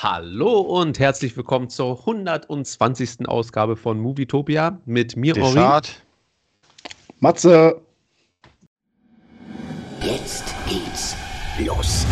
[0.00, 3.26] Hallo und herzlich willkommen zur 120.
[3.28, 5.82] Ausgabe von Movietopia mit mir, Ori.
[7.18, 7.80] Matze.
[10.00, 11.16] Jetzt geht's
[11.58, 12.06] los.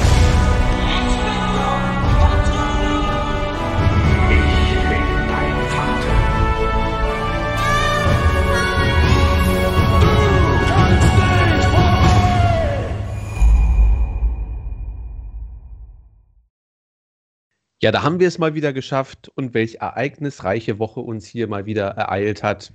[17.86, 21.66] Ja, da haben wir es mal wieder geschafft und welch ereignisreiche Woche uns hier mal
[21.66, 22.72] wieder ereilt hat.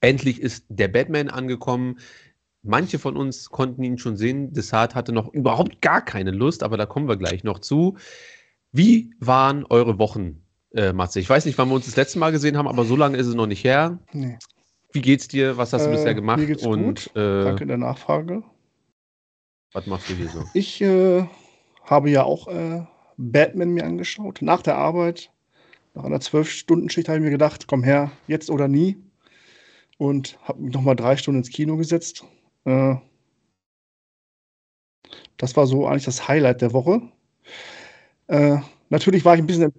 [0.00, 1.98] Endlich ist der Batman angekommen.
[2.62, 4.52] Manche von uns konnten ihn schon sehen.
[4.52, 7.96] Desart hatte noch überhaupt gar keine Lust, aber da kommen wir gleich noch zu.
[8.70, 10.44] Wie waren eure Wochen,
[10.76, 11.18] äh, Matze?
[11.18, 13.26] Ich weiß nicht, wann wir uns das letzte Mal gesehen haben, aber so lange ist
[13.26, 13.98] es noch nicht her.
[14.12, 14.38] Nee.
[14.92, 15.56] Wie geht's dir?
[15.56, 16.38] Was hast du äh, bisher gemacht?
[16.38, 17.16] Mir geht's und, gut.
[17.16, 18.44] Äh, Danke der Nachfrage.
[19.72, 20.44] Was machst du hier so?
[20.54, 21.26] Ich äh,
[21.82, 22.86] habe ja auch äh,
[23.16, 25.30] Batman mir angeschaut, nach der Arbeit.
[25.94, 28.96] Nach einer Zwölf-Stunden-Schicht habe ich mir gedacht, komm her, jetzt oder nie.
[29.96, 32.24] Und habe mich nochmal drei Stunden ins Kino gesetzt.
[32.64, 32.96] Äh,
[35.36, 37.00] das war so eigentlich das Highlight der Woche.
[38.26, 38.58] Äh,
[38.88, 39.72] natürlich war ich ein bisschen.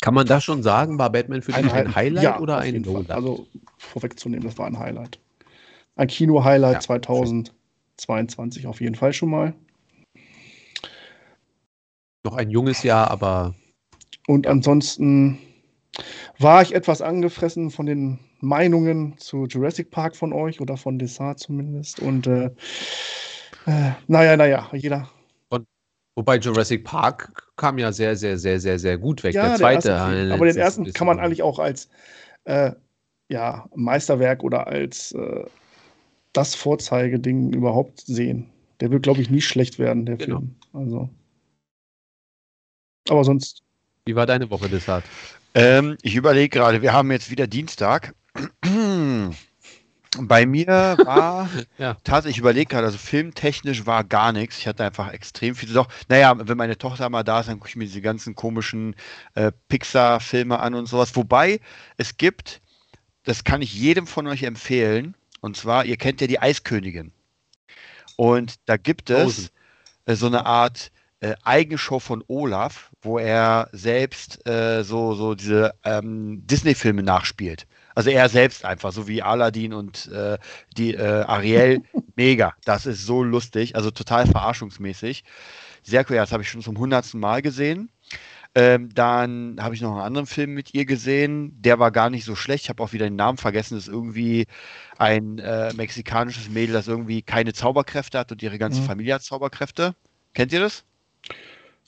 [0.00, 0.98] Kann man das schon sagen?
[0.98, 3.10] War Batman für dich ein Highlight ja, oder ein Lowlight?
[3.10, 3.46] Also
[3.78, 5.20] vorwegzunehmen, das war ein Highlight.
[5.96, 8.70] Ein Kino-Highlight ja, 2022 schön.
[8.70, 9.54] auf jeden Fall schon mal.
[12.24, 13.54] Noch ein junges Jahr, aber.
[14.26, 15.38] Und ansonsten
[16.38, 21.38] war ich etwas angefressen von den Meinungen zu Jurassic Park von euch oder von Desart
[21.38, 22.00] zumindest.
[22.00, 22.46] Und äh,
[23.66, 25.08] äh, naja, naja, jeder.
[25.50, 25.66] Und,
[26.16, 29.34] wobei Jurassic Park kam ja sehr, sehr, sehr, sehr, sehr gut weg.
[29.34, 29.88] Ja, der zweite.
[29.88, 31.88] Der erste, aber den ersten kann man eigentlich auch als
[32.44, 32.72] äh,
[33.28, 35.44] ja, Meisterwerk oder als äh,
[36.32, 38.50] das Vorzeigeding überhaupt sehen.
[38.80, 40.38] Der wird, glaube ich, nie schlecht werden, der genau.
[40.38, 40.54] Film.
[40.72, 41.08] Also.
[43.08, 43.62] Aber sonst.
[44.06, 45.04] Wie war deine Woche, Desart?
[45.54, 48.14] Ähm, ich überlege gerade, wir haben jetzt wieder Dienstag.
[50.18, 51.96] Bei mir war ja.
[52.04, 54.58] tatsächlich, ich überlege gerade, also filmtechnisch war gar nichts.
[54.58, 55.72] Ich hatte einfach extrem viel.
[55.72, 58.96] Doch, naja, wenn meine Tochter mal da ist, dann gucke ich mir diese ganzen komischen
[59.34, 61.14] äh, Pixar-Filme an und sowas.
[61.16, 61.60] Wobei
[61.96, 62.60] es gibt,
[63.24, 67.12] das kann ich jedem von euch empfehlen, und zwar, ihr kennt ja die Eiskönigin.
[68.16, 69.50] Und da gibt es
[70.06, 70.90] äh, so eine Art
[71.24, 77.66] äh, Eigenshow von Olaf, wo er selbst äh, so, so diese ähm, Disney-Filme nachspielt.
[77.94, 80.36] Also er selbst einfach, so wie Aladdin und äh,
[80.76, 81.82] die äh, Ariel.
[82.16, 82.52] Mega.
[82.64, 85.24] Das ist so lustig, also total verarschungsmäßig.
[85.82, 87.90] Sehr cool, das habe ich schon zum hundertsten Mal gesehen.
[88.54, 91.60] Ähm, dann habe ich noch einen anderen Film mit ihr gesehen.
[91.60, 92.64] Der war gar nicht so schlecht.
[92.64, 93.76] Ich habe auch wieder den Namen vergessen.
[93.76, 94.46] Das ist irgendwie
[94.98, 98.86] ein äh, mexikanisches Mädel, das irgendwie keine Zauberkräfte hat und ihre ganze mhm.
[98.86, 99.94] Familie hat Zauberkräfte.
[100.34, 100.84] Kennt ihr das?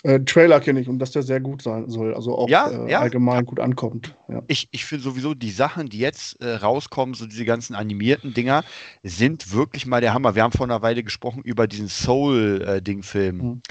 [0.03, 2.91] Äh, Trailer kenne ich und dass der sehr gut sein soll, also auch ja, äh,
[2.91, 3.01] ja.
[3.01, 4.15] allgemein gut ankommt.
[4.29, 4.43] Ja.
[4.47, 8.63] Ich, ich finde sowieso die Sachen, die jetzt äh, rauskommen, so diese ganzen animierten Dinger,
[9.03, 10.35] sind wirklich mal der Hammer.
[10.35, 13.37] Wir haben vor einer Weile gesprochen über diesen Soul-Ding-Film.
[13.37, 13.63] Mhm.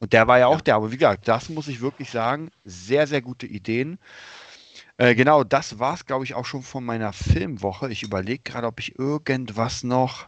[0.00, 3.06] Und der war ja auch der, aber wie gesagt, das muss ich wirklich sagen, sehr,
[3.06, 3.98] sehr gute Ideen.
[4.96, 7.90] Äh, genau, das war es, glaube ich, auch schon von meiner Filmwoche.
[7.90, 10.26] Ich überlege gerade, ob ich irgendwas noch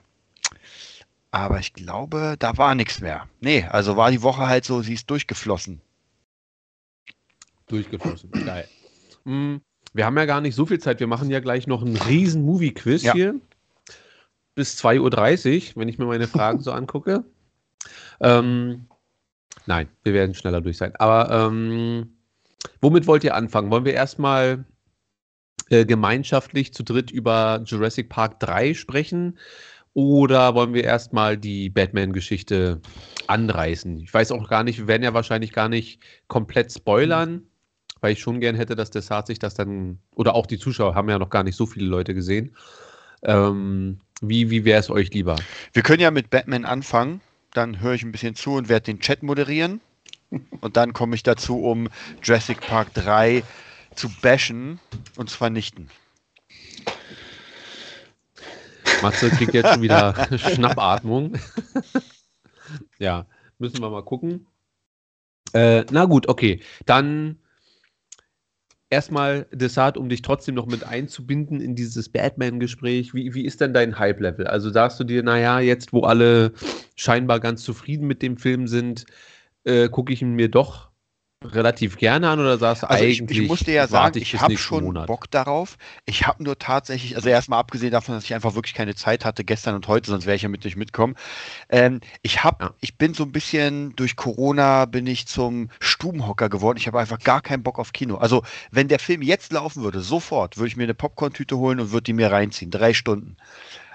[1.30, 3.28] aber ich glaube, da war nichts mehr.
[3.40, 5.80] Nee, also war die Woche halt so, sie ist durchgeflossen.
[7.68, 8.68] Durchgeflossen, geil.
[9.24, 9.60] Mhm.
[9.92, 11.00] Wir haben ja gar nicht so viel Zeit.
[11.00, 13.12] Wir machen ja gleich noch einen riesen Movie-Quiz ja.
[13.12, 13.40] hier.
[14.54, 17.24] Bis 2.30 Uhr, wenn ich mir meine Fragen so angucke.
[18.20, 18.86] Ähm,
[19.66, 20.94] nein, wir werden schneller durch sein.
[20.96, 22.16] Aber ähm,
[22.80, 23.70] womit wollt ihr anfangen?
[23.70, 24.64] Wollen wir erstmal
[25.70, 29.38] äh, gemeinschaftlich zu dritt über Jurassic Park 3 sprechen?
[29.92, 32.80] Oder wollen wir erstmal die Batman-Geschichte
[33.26, 33.98] anreißen?
[33.98, 37.42] Ich weiß auch gar nicht, wir werden ja wahrscheinlich gar nicht komplett spoilern,
[38.00, 40.94] weil ich schon gern hätte, dass der Saat sich das dann, oder auch die Zuschauer
[40.94, 42.54] haben ja noch gar nicht so viele Leute gesehen.
[43.22, 45.36] Ähm, wie wie wäre es euch lieber?
[45.72, 47.20] Wir können ja mit Batman anfangen,
[47.52, 49.80] dann höre ich ein bisschen zu und werde den Chat moderieren.
[50.60, 51.88] Und dann komme ich dazu, um
[52.22, 53.42] Jurassic Park 3
[53.96, 54.78] zu bashen
[55.16, 55.90] und zu vernichten.
[59.02, 61.34] Matze kriegt jetzt schon wieder Schnappatmung.
[62.98, 63.26] ja,
[63.58, 64.46] müssen wir mal gucken.
[65.52, 66.60] Äh, na gut, okay.
[66.86, 67.38] Dann
[68.90, 73.14] erstmal Desart, um dich trotzdem noch mit einzubinden in dieses Batman-Gespräch.
[73.14, 74.46] Wie, wie ist denn dein Hype-Level?
[74.46, 76.52] Also sagst du dir, naja, jetzt wo alle
[76.96, 79.06] scheinbar ganz zufrieden mit dem Film sind,
[79.64, 80.89] äh, gucke ich ihn mir doch
[81.44, 83.22] relativ gerne an oder sagst du Also eigentlich?
[83.30, 85.06] ich, ich muss dir ja sagen, ich bis habe schon Monat?
[85.06, 85.78] Bock darauf.
[86.04, 89.42] Ich habe nur tatsächlich, also erstmal abgesehen davon, dass ich einfach wirklich keine Zeit hatte
[89.42, 91.14] gestern und heute, sonst wäre ich ja mit euch mitkommen.
[91.70, 92.74] Ähm, ich habe, Ja.
[92.80, 96.76] ich bin so ein bisschen durch Corona bin ich zum Stubenhocker geworden.
[96.76, 98.16] Ich habe einfach gar keinen Bock auf Kino.
[98.16, 101.90] Also wenn der Film jetzt laufen würde, sofort würde ich mir eine Popcorn-Tüte holen und
[101.90, 103.38] würde die mir reinziehen, drei Stunden.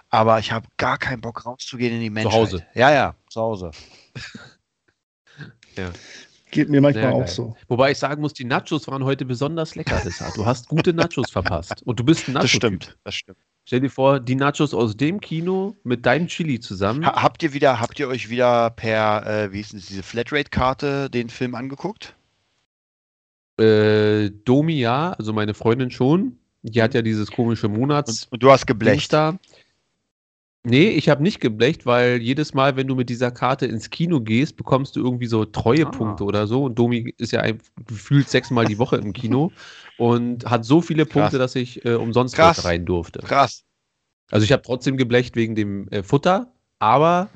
[0.09, 2.33] Aber ich habe gar keinen Bock rauszugehen in die Menschheit.
[2.33, 2.65] Hause.
[2.74, 3.71] Ja, ja, zu Hause.
[6.56, 7.56] Geht mir manchmal auch so.
[7.68, 10.38] Wobei ich sagen muss, die Nachos waren heute besonders lecker, Desart.
[10.38, 11.84] Du hast gute Nachos verpasst.
[11.86, 12.84] Und du bist ein Das Nacho-Typ.
[12.84, 13.38] stimmt, das stimmt.
[13.66, 17.06] Stell dir vor, die Nachos aus dem Kino mit deinem Chili zusammen.
[17.06, 20.04] Ha habt ihr wieder, habt ihr euch wieder per, äh, wie hieß denn das, diese
[20.04, 22.16] Flatrate-Karte den Film angeguckt?
[23.60, 26.38] Äh, Domi ja, also meine Freundin schon.
[26.62, 28.24] Die hat ja dieses komische Monats.
[28.24, 29.13] Und, und du hast geblecht.
[29.13, 29.38] da.
[30.65, 34.19] Nee, ich habe nicht geblecht, weil jedes Mal, wenn du mit dieser Karte ins Kino
[34.19, 36.27] gehst, bekommst du irgendwie so Treuepunkte Ah.
[36.27, 36.63] oder so.
[36.63, 39.51] Und Domi ist ja ein, gefühlt sechsmal die Woche im Kino
[39.97, 42.65] und hat so viele Punkte, dass ich äh, umsonst Krass.
[42.65, 43.19] rein durfte.
[43.19, 43.63] Krass.
[44.31, 47.29] Also ich habe trotzdem geblecht wegen dem äh, Futter, aber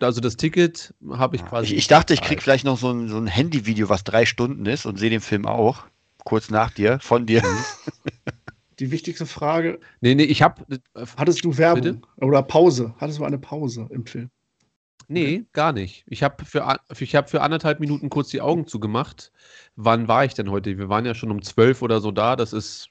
[0.00, 1.68] also das Ticket habe ich quasi.
[1.72, 4.66] Ich, ich dachte, ich krieg vielleicht noch so ein, so ein Handyvideo, was drei Stunden
[4.66, 5.84] ist und sehe den Film auch.
[6.24, 7.42] Kurz nach dir, von dir.
[8.78, 10.62] Die wichtigste Frage, Nee, nee, ich habe.
[10.94, 12.00] Äh, hattest du Werbung Bitte?
[12.16, 12.94] oder Pause?
[12.98, 14.30] Hattest du eine Pause im Film?
[15.08, 16.04] Nee, gar nicht.
[16.08, 19.30] Ich habe für, ich hab für anderthalb Minuten kurz die Augen zugemacht.
[19.76, 20.78] Wann war ich denn heute?
[20.78, 22.34] Wir waren ja schon um zwölf oder so da.
[22.34, 22.88] Das ist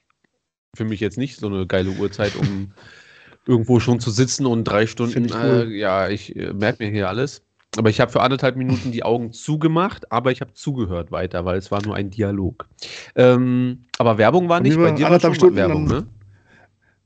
[0.74, 2.72] für mich jetzt nicht so eine geile Uhrzeit, um
[3.46, 5.26] irgendwo schon zu sitzen und drei Stunden.
[5.26, 5.68] Ich cool.
[5.68, 7.42] äh, ja, ich äh, merke mir hier alles.
[7.76, 11.58] Aber ich habe für anderthalb Minuten die Augen zugemacht, aber ich habe zugehört weiter, weil
[11.58, 12.66] es war nur ein Dialog.
[13.14, 14.76] Ähm, aber Werbung war nicht.
[14.76, 16.06] Bei dir war anderthalb schon Stunden Werbung, ne?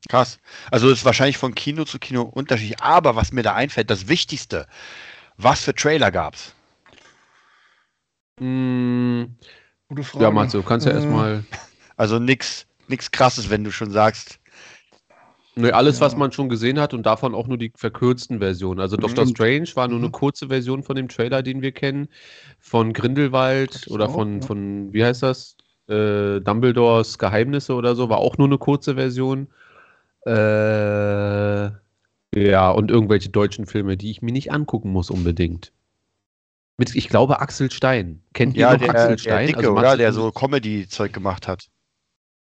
[0.09, 0.39] Krass.
[0.71, 2.81] Also es ist wahrscheinlich von Kino zu Kino unterschiedlich.
[2.81, 4.67] Aber was mir da einfällt, das Wichtigste,
[5.37, 6.55] was für Trailer gab's?
[8.41, 9.25] Mm,
[9.89, 10.25] Gute Frage.
[10.25, 11.45] ja, Matze, du kannst ja Äh, erstmal.
[11.97, 14.40] Also nix, nix krasses, wenn du schon sagst.
[15.61, 18.81] Nee, alles, was man schon gesehen hat und davon auch nur die verkürzten Versionen.
[18.81, 19.31] Also Doctor Mhm.
[19.31, 20.13] Strange war nur eine Mhm.
[20.13, 22.09] kurze Version von dem Trailer, den wir kennen.
[22.59, 24.47] Von Grindelwald oder auch, von, ja.
[24.47, 25.57] von, wie heißt das?
[25.89, 29.49] Äh, Dumbledores Geheimnisse oder so, war auch nur eine kurze Version.
[30.27, 31.71] Äh,
[32.35, 35.73] ja, und irgendwelche deutschen Filme, die ich mir nicht angucken muss unbedingt.
[36.79, 38.23] Mit, ich glaube, Axel Stein.
[38.33, 39.47] Kennt ihr Ja, noch der, Axel der Stein?
[39.49, 39.97] Dicke, Also oder?
[39.97, 41.67] Der so Comedy-Zeug gemacht hat.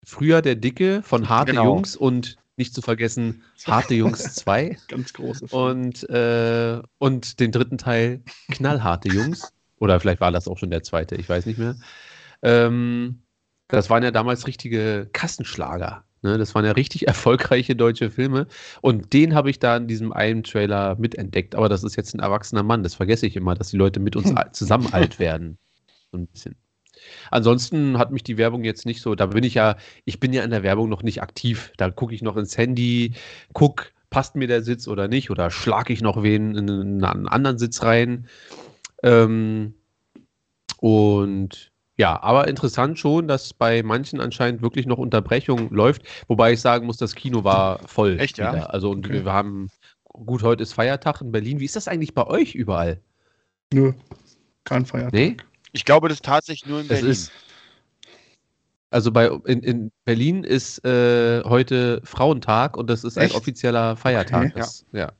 [0.06, 1.65] Früher der Dicke von Harte Genau.
[1.65, 4.79] Jungs und nicht zu vergessen Harte Jungs 2.
[4.89, 5.62] Ganz große Film.
[5.62, 9.53] Und, äh, und den dritten Teil Knallharte Jungs.
[9.79, 11.77] Oder vielleicht war das auch schon der zweite, ich weiß nicht mehr.
[12.43, 13.23] Ähm,
[13.69, 16.05] das waren ja damals richtige Kassenschlager.
[16.23, 16.39] Ne?
[16.39, 18.47] Das waren ja richtig erfolgreiche deutsche Filme.
[18.81, 21.55] Und den habe ich da in diesem einen Trailer mitentdeckt.
[21.55, 22.83] Aber das ist jetzt ein erwachsener Mann.
[22.83, 25.59] Das vergesse ich immer, dass die Leute mit uns zusammen alt werden.
[26.11, 26.56] So ein bisschen.
[27.31, 30.43] Ansonsten hat mich die Werbung jetzt nicht so, da bin ich ja, ich bin ja
[30.43, 31.73] in der Werbung noch nicht aktiv.
[31.77, 33.15] Da gucke ich noch ins Handy,
[33.53, 36.71] guck, passt mir der Sitz oder nicht, oder schlage ich noch wen in
[37.05, 38.29] einen, anderen Sitz rein.
[39.03, 39.75] Ähm,
[40.79, 46.61] und ja, aber interessant schon, dass bei manchen anscheinend wirklich noch Unterbrechung läuft, wobei ich
[46.61, 48.19] sagen muss, das Kino war voll.
[48.19, 48.53] Echt, ja?
[48.53, 48.73] wieder.
[48.73, 49.25] Also und Okay.
[49.25, 49.69] wir haben,
[50.05, 51.61] gut, heute ist Feiertag in Berlin.
[51.61, 53.01] Wie ist das eigentlich bei euch überall?
[53.73, 53.93] Nö,
[54.65, 55.12] kein Feiertag.
[55.12, 55.37] Nee?
[55.75, 57.11] Ich glaube, das ist tatsächlich nur in Es Berlin.
[57.11, 57.32] ist.
[58.91, 63.35] Also bei in, in Berlin ist äh, heute Frauentag und das ist ein Echt?
[63.35, 64.47] offizieller Feiertag.
[64.50, 64.53] Okay.
[64.61, 65.12] Das, ja.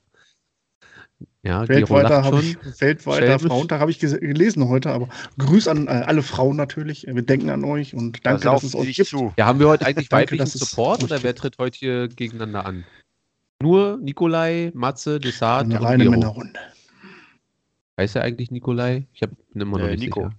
[1.43, 3.37] Ja, Gero Weltweiter, habe ich, weltweiter.
[3.39, 7.05] Frauentag habe ich gelesen heute, aber Grüß an äh, alle Frauen natürlich.
[7.05, 9.09] Wir denken an euch und Da danke, dass saufen es euch gibt.
[9.09, 9.33] zu.
[9.37, 12.65] Ja, haben wir heute eigentlich Danke, weiblichen dass Support oder wer tritt heute hier gegeneinander
[12.65, 12.85] an?
[13.61, 16.11] Nur Nikolai, Matze, Desart Eine und reine Gero.
[16.11, 16.59] Männerrunde.
[17.99, 19.05] Heißt er eigentlich Nikolai?
[19.13, 20.21] Ich hab, bin immer noch Äh, nicht Nico.
[20.23, 20.33] sicher.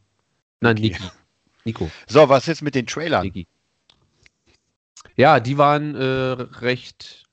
[0.61, 1.03] Nein, Niki.
[1.65, 1.91] Nico.
[2.07, 3.25] So, was jetzt mit den Trailern?
[3.25, 3.47] Niki.
[5.17, 6.05] Ja, die waren äh,
[6.61, 7.25] recht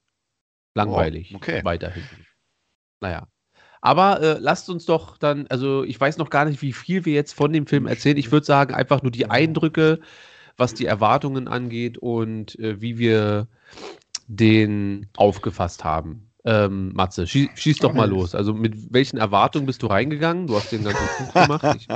[0.73, 1.31] langweilig.
[1.33, 1.63] Oh, okay.
[1.63, 2.03] Weiterhin.
[3.01, 3.27] Naja.
[3.81, 7.13] Aber äh, lasst uns doch dann, also ich weiß noch gar nicht, wie viel wir
[7.13, 8.15] jetzt von dem Film erzählen.
[8.15, 9.99] Ich würde sagen, einfach nur die Eindrücke,
[10.55, 13.47] was die Erwartungen angeht und äh, wie wir
[14.27, 16.29] den aufgefasst haben.
[16.45, 18.35] Ähm, Matze, schieß, schieß doch mal los.
[18.35, 20.47] Also mit welchen Erwartungen bist du reingegangen?
[20.47, 21.75] Du hast den ganzen Buch gemacht.
[21.75, 21.87] Ich,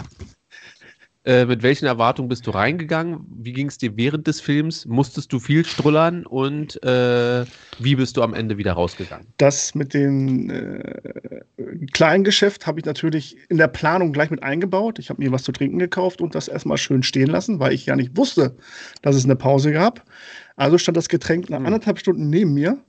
[1.28, 3.26] äh, mit welchen Erwartungen bist du reingegangen?
[3.30, 4.86] Wie ging es dir während des Films?
[4.86, 7.46] Musstest du viel strullern und äh,
[7.78, 9.28] wie bist du am Ende wieder rausgegangen?
[9.38, 11.42] Das mit dem äh,
[11.92, 15.00] kleinen Geschäft habe ich natürlich in der Planung gleich mit eingebaut.
[15.00, 17.86] Ich habe mir was zu trinken gekauft und das erstmal schön stehen lassen, weil ich
[17.86, 18.56] ja nicht wusste,
[19.02, 20.06] dass es eine Pause gab.
[20.56, 21.66] Also stand das Getränk nach Hm.
[21.68, 22.80] anderthalb Stunden neben mir.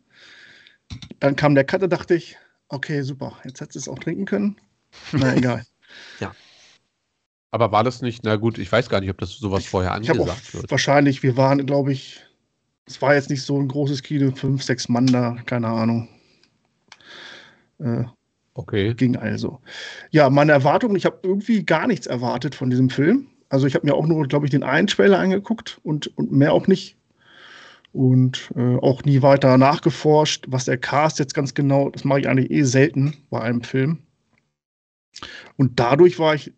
[1.21, 2.37] Dann kam der Cut, da dachte ich,
[2.68, 4.57] okay, super, jetzt hättest du es auch trinken können.
[5.12, 5.62] Na egal.
[6.21, 6.33] Ja.
[7.50, 10.52] Aber war das nicht, na gut, ich weiß gar nicht, ob das sowas vorher angesagt
[10.55, 10.71] wird.
[10.71, 12.21] Wahrscheinlich, wir waren, glaube ich,
[12.87, 16.09] es war jetzt nicht so ein großes Kino, fünf, sechs Mann da, keine Ahnung.
[17.78, 18.05] Äh,
[18.55, 18.95] okay.
[18.95, 19.61] Ging also.
[20.11, 23.28] Ja, meine Erwartungen, ich habe irgendwie gar nichts erwartet von diesem Film.
[23.49, 26.52] Also ich habe mir auch nur, glaube ich, den einen Trailer angeguckt und, und mehr
[26.52, 26.97] auch nicht.
[27.93, 32.28] Und äh, auch nie weiter nachgeforscht, was der Cast jetzt ganz genau, das mache ich
[32.28, 33.99] eigentlich eh selten bei einem Film.
[35.57, 36.52] Und dadurch war ich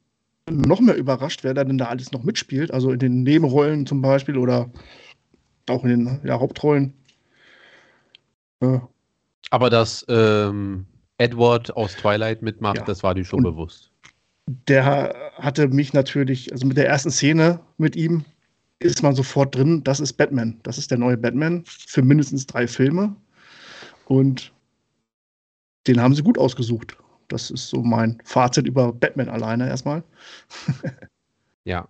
[0.49, 2.73] noch mehr überrascht, wer da denn da alles noch mitspielt.
[2.73, 4.71] Also in den Nebenrollen zum Beispiel oder
[5.69, 6.93] auch in den ja, Hauptrollen.
[8.63, 8.89] Ja.
[9.51, 10.87] Aber dass ähm,
[11.19, 12.85] Edward aus Twilight mitmacht, ja.
[12.85, 13.91] das war dir schon Und bewusst.
[14.69, 18.25] Der hatte mich natürlich, also mit der ersten Szene mit ihm
[18.81, 20.59] ist man sofort drin, das ist Batman.
[20.63, 23.15] Das ist der neue Batman für mindestens drei Filme.
[24.07, 24.53] Und
[25.87, 26.97] den haben sie gut ausgesucht.
[27.31, 30.03] Das ist so mein Fazit über Batman alleine erstmal.
[31.65, 31.89] ja.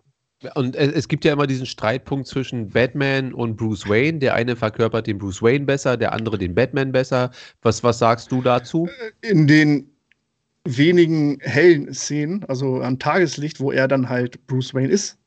[0.54, 4.20] Und es gibt ja immer diesen Streitpunkt zwischen Batman und Bruce Wayne.
[4.20, 7.30] Der eine verkörpert den Bruce Wayne besser, der andere den Batman besser.
[7.60, 8.88] Was, was sagst du dazu?
[9.20, 9.90] In den
[10.64, 15.18] wenigen hellen Szenen, also am Tageslicht, wo er dann halt Bruce Wayne ist,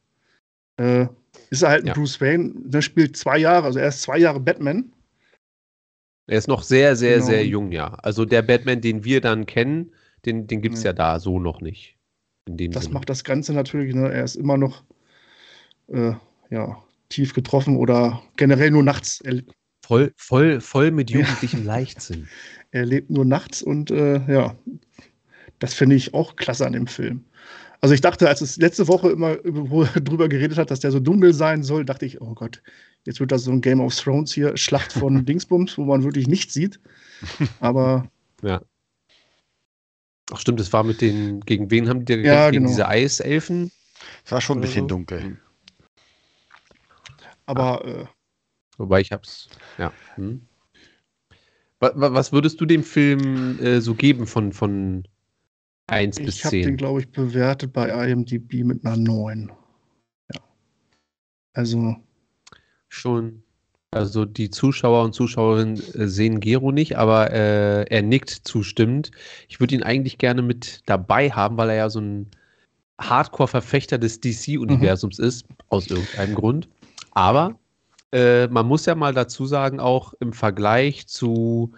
[0.78, 1.06] äh,
[1.50, 1.94] ist er halt ein ja.
[1.94, 2.52] Bruce Wayne.
[2.56, 4.92] Der spielt zwei Jahre, also er ist zwei Jahre Batman.
[6.26, 7.26] Er ist noch sehr, sehr, genau.
[7.26, 7.94] sehr jung, ja.
[8.02, 9.92] Also der Batman, den wir dann kennen,
[10.26, 10.90] den, den gibt es ja.
[10.90, 10.94] ja.
[10.94, 11.98] da so noch nicht.
[12.46, 12.94] das Sinne.
[12.94, 14.12] macht das Ganze natürlich, ne?
[14.12, 14.84] er ist immer noch
[15.88, 16.14] äh,
[16.50, 19.22] ja, tief getroffen oder generell nur nachts.
[19.86, 22.28] Voll, voll, voll mit jugendlichem Leichtsinn.
[22.72, 24.56] Er lebt nur nachts und äh, ja,
[25.60, 27.26] das finde ich auch klasse an dem Film.
[27.82, 31.34] Also ich dachte, als es letzte Woche immer drüber geredet hat, dass der so dunkel
[31.34, 32.64] sein soll, dachte ich, oh Gott,
[33.06, 36.28] jetzt wird das so ein Game of Thrones hier, Schlacht von Dingsbums, wo man wirklich
[36.28, 36.80] nichts sieht.
[37.60, 38.10] Aber
[38.42, 38.62] ja.
[40.32, 42.26] Ach stimmt, das war mit den, gegen wen haben die gekämpft?
[42.26, 42.52] Ja, genau.
[42.52, 43.72] Gegen diese Eiselfen?
[44.26, 44.88] Es war schon ein bisschen so.
[44.88, 45.38] dunkel.
[47.46, 47.86] Aber.
[47.86, 48.06] Äh,
[48.78, 49.92] Wobei ich hab's, ja.
[50.16, 50.48] Hm.
[51.80, 55.06] Was würdest du dem Film äh, so geben von, von
[55.88, 56.38] 1 bis 10?
[56.38, 59.52] Ich habe den, glaube ich, bewertet bei IMDb mit einer 9.
[60.34, 60.42] Ja.
[61.52, 61.98] Also.
[62.88, 63.44] Schon
[63.94, 69.12] also die Zuschauer und Zuschauerinnen äh, sehen Gero nicht, aber äh, er nickt zustimmend.
[69.48, 72.28] Ich würde ihn eigentlich gerne mit dabei haben, weil er ja so ein
[73.00, 75.26] Hardcore-Verfechter des DC-Universums mhm.
[75.26, 76.70] ist, aus irgendeinem Grund.
[77.12, 77.56] Aber
[78.12, 81.74] äh, man muss ja mal dazu sagen, auch im Vergleich zu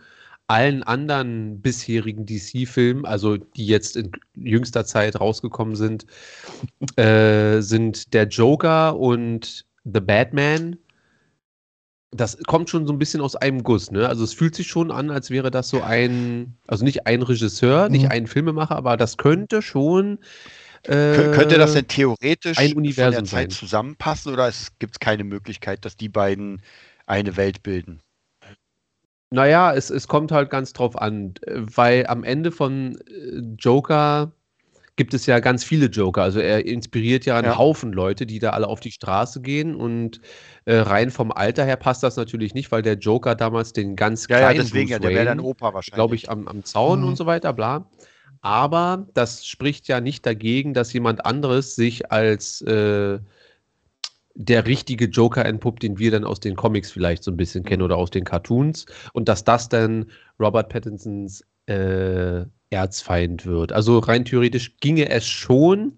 [0.47, 6.05] allen anderen bisherigen DC-Filmen, also die jetzt in jüngster Zeit rausgekommen sind,
[6.97, 10.77] äh, sind der Joker und The Batman
[12.15, 14.07] das kommt schon so ein bisschen aus einem Guss, ne?
[14.07, 17.89] Also es fühlt sich schon an, als wäre das so ein, also nicht ein Regisseur,
[17.89, 18.11] nicht mhm.
[18.11, 20.19] ein Filmemacher, aber das könnte schon.
[20.83, 23.59] Äh, könnte das denn theoretisch ein Universum von der Zeit sein.
[23.59, 26.61] zusammenpassen oder gibt es keine Möglichkeit, dass die beiden
[27.07, 28.01] eine Welt bilden?
[29.31, 34.31] Naja, es, es kommt halt ganz drauf an, weil am Ende von äh, Joker
[34.95, 36.23] gibt es ja ganz viele Joker.
[36.23, 37.57] Also er inspiriert ja einen ja.
[37.57, 39.75] Haufen Leute, die da alle auf die Straße gehen.
[39.75, 40.21] Und
[40.65, 44.27] äh, rein vom Alter her passt das natürlich nicht, weil der Joker damals den ganz
[44.27, 45.95] kleinen ja, ja deswegen, Bruce ja, der wäre dann Opa wahrscheinlich.
[45.95, 47.09] Glaube ich, am, am Zaun mhm.
[47.09, 47.89] und so weiter, bla.
[48.41, 53.19] Aber das spricht ja nicht dagegen, dass jemand anderes sich als äh,
[54.35, 57.81] der richtige Joker entpuppt, den wir dann aus den Comics vielleicht so ein bisschen kennen
[57.81, 58.85] oder aus den Cartoons.
[59.13, 60.05] Und dass das dann
[60.39, 63.71] Robert Pattinsons äh, Erzfeind wird.
[63.71, 65.97] Also rein theoretisch ginge es schon.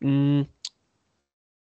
[0.00, 0.46] Hm,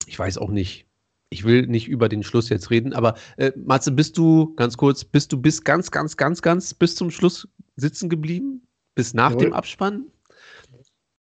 [0.07, 0.87] ich weiß auch nicht.
[1.31, 5.05] Ich will nicht über den Schluss jetzt reden, aber äh, Matze, bist du ganz kurz,
[5.05, 8.63] bist du bis ganz, ganz, ganz, ganz bis zum Schluss sitzen geblieben?
[8.95, 9.45] Bis nach Jawohl.
[9.45, 10.07] dem Abspann?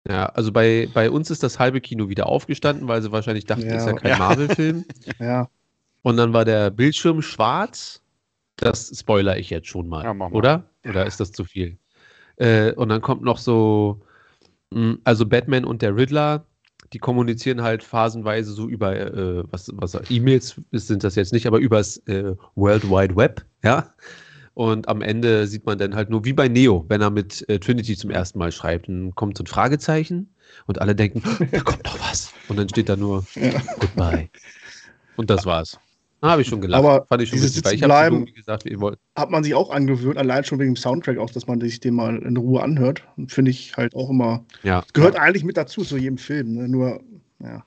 [0.07, 3.67] Ja, also bei, bei uns ist das halbe Kino wieder aufgestanden, weil sie wahrscheinlich dachten,
[3.67, 3.75] ja.
[3.75, 4.17] ist ja kein ja.
[4.17, 4.85] Marvel-Film.
[5.19, 5.49] ja.
[6.01, 8.01] Und dann war der Bildschirm schwarz.
[8.55, 10.69] Das spoiler ich jetzt schon mal, ja, oder?
[10.85, 11.77] Oder ist das zu viel?
[12.39, 14.01] Äh, und dann kommt noch so,
[14.71, 16.45] mh, hm, also Batman und der Riddler,
[16.93, 21.59] die kommunizieren halt phasenweise so über, äh, was, was E-Mails sind das jetzt nicht, aber
[21.59, 23.93] übers äh, World Wide Web, ja.
[24.55, 27.59] Und am Ende sieht man dann halt nur wie bei Neo, wenn er mit äh,
[27.59, 30.33] Trinity zum ersten Mal schreibt, dann kommt so ein Fragezeichen
[30.65, 32.33] und alle denken, da kommt noch was.
[32.49, 33.61] Und dann steht da nur ja.
[33.79, 34.29] Goodbye.
[35.15, 35.79] Und das war's.
[36.21, 36.83] Ah, habe ich schon gelacht.
[36.83, 38.99] Aber Fand ich schon dieses Ich bleiben, gesagt, wie ihr wollt.
[39.15, 41.93] Hat man sich auch angewöhnt, allein schon wegen dem Soundtrack auch, dass man sich den
[41.93, 43.03] mal in Ruhe anhört.
[43.27, 44.43] Finde ich halt auch immer.
[44.63, 44.83] Ja.
[44.93, 45.21] Gehört ja.
[45.21, 46.55] eigentlich mit dazu zu jedem Film.
[46.55, 46.67] Ne?
[46.67, 47.01] Nur,
[47.41, 47.63] ja.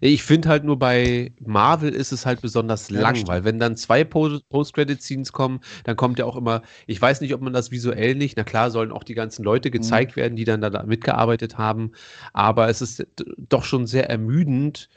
[0.00, 3.76] Ich finde halt nur bei Marvel ist es halt besonders ja, lang, weil wenn dann
[3.76, 8.14] zwei Post-Credit-Scenes kommen, dann kommt ja auch immer, ich weiß nicht, ob man das visuell
[8.14, 9.72] nicht, na klar sollen auch die ganzen Leute mhm.
[9.72, 10.20] gezeigt mhm.
[10.20, 11.92] werden, die dann da mitgearbeitet haben,
[12.32, 13.06] aber es ist
[13.36, 14.88] doch schon sehr ermüdend,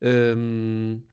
[0.00, 1.08] ähm,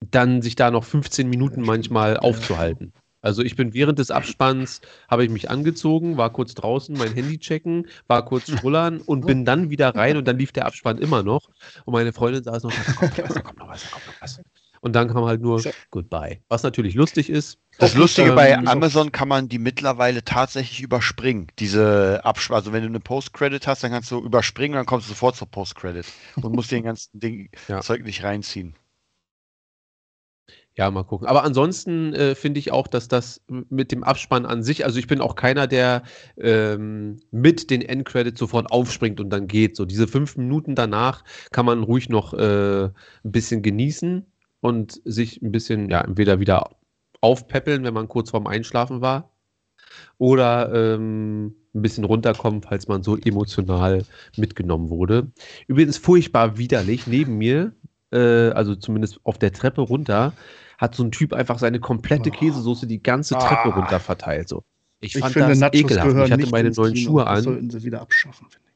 [0.00, 2.92] dann sich da noch 15 Minuten manchmal aufzuhalten.
[3.22, 7.38] Also ich bin während des Abspanns, habe ich mich angezogen, war kurz draußen, mein Handy
[7.38, 11.22] checken, war kurz schrullern und bin dann wieder rein und dann lief der Abspann immer
[11.22, 11.50] noch.
[11.84, 14.06] Und meine Freundin saß noch, da kommt noch was, da kommt noch was, da kommt
[14.06, 14.40] noch was.
[14.82, 16.40] Und dann kam halt nur Goodbye.
[16.48, 17.58] Was natürlich lustig ist.
[17.78, 21.48] Das Lustige ähm, bei Amazon kann man die mittlerweile tatsächlich überspringen.
[21.58, 25.10] Diese Abspann, also wenn du eine Post-Credit hast, dann kannst du überspringen, dann kommst du
[25.10, 27.82] sofort zur Post-Credit und musst den ganzen Ding, ja.
[27.82, 28.74] Zeug nicht reinziehen.
[30.80, 31.26] Ja, mal gucken.
[31.28, 35.06] Aber ansonsten äh, finde ich auch, dass das mit dem Abspann an sich, also ich
[35.06, 36.04] bin auch keiner, der
[36.38, 39.76] ähm, mit den Endcredits sofort aufspringt und dann geht.
[39.76, 42.92] So diese fünf Minuten danach kann man ruhig noch äh, ein
[43.24, 44.24] bisschen genießen
[44.60, 46.70] und sich ein bisschen, ja, entweder wieder
[47.20, 49.34] aufpäppeln, wenn man kurz vorm Einschlafen war,
[50.16, 54.06] oder ähm, ein bisschen runterkommen, falls man so emotional
[54.38, 55.30] mitgenommen wurde.
[55.66, 57.74] Übrigens furchtbar widerlich, neben mir,
[58.12, 60.32] äh, also zumindest auf der Treppe runter,
[60.80, 62.32] hat so ein Typ einfach seine komplette oh.
[62.32, 63.76] Käsesoße die ganze Treppe ah.
[63.76, 64.48] runter verteilt.
[64.48, 64.64] So.
[65.00, 66.26] Ich, ich fand finde, das Nachos ekelhaft.
[66.26, 67.10] Ich hatte meine neuen Kino.
[67.10, 67.36] Schuhe an.
[67.36, 68.68] Das sollten sie wieder abschaffen, finde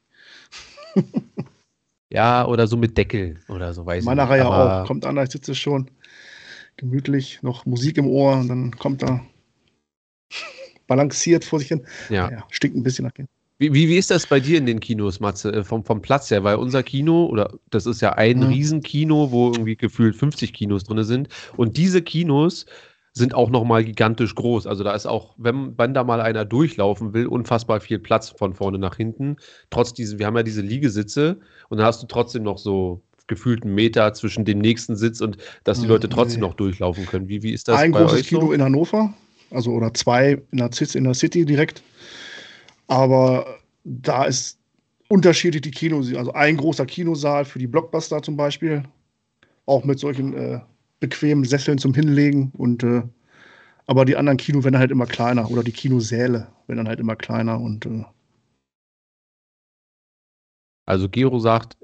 [0.97, 1.45] ich.
[2.11, 4.87] ja, oder so mit Deckel oder so, weiß Meiner Reihe auch.
[4.87, 5.91] Kommt an, ich sitze schon
[6.77, 9.25] gemütlich, noch Musik im Ohr und dann kommt er
[10.87, 11.87] balanciert vor sich hin.
[12.11, 12.31] Ja.
[12.31, 13.29] ja stinkt ein bisschen nach Käse.
[13.59, 16.31] Wie, wie, wie, ist das bei dir in den Kinos, Matze, äh, vom, vom Platz
[16.31, 16.43] her?
[16.43, 18.47] Weil unser Kino, oder das ist ja ein mhm.
[18.47, 21.29] Riesenkino, wo irgendwie gefühlt 50 Kinos drin sind.
[21.57, 22.67] Und diese Kinos
[23.13, 24.67] sind auch nochmal gigantisch groß.
[24.67, 28.55] Also da ist auch, wenn, wenn da mal einer durchlaufen will, unfassbar viel Platz von
[28.55, 29.37] vorne nach hinten.
[29.71, 33.63] Trotz diese, wir haben ja diese Liegesitze und dann hast du trotzdem noch so gefühlt
[33.63, 35.93] einen Meter zwischen dem nächsten Sitz und dass die mhm.
[35.93, 37.29] Leute trotzdem noch durchlaufen können.
[37.29, 38.53] Wie, wie ist das Ein großes Kino so?
[38.53, 39.15] in Hannover,
[39.51, 41.83] also oder zwei in der, in der City direkt
[42.95, 44.61] aber da ist
[45.09, 46.15] unterschiedlich die Kinos.
[46.15, 48.85] Also ein großer Kinosaal für die Blockbuster zum Beispiel,
[49.67, 50.61] auch mit solchen äh,
[51.01, 52.53] bequemen Sesseln zum Hinlegen.
[52.57, 53.03] Und äh,
[53.87, 57.17] aber die anderen Kino werden halt immer kleiner oder die Kinosäle werden dann halt immer
[57.17, 58.05] kleiner und äh,
[60.87, 61.77] also Gero sagt,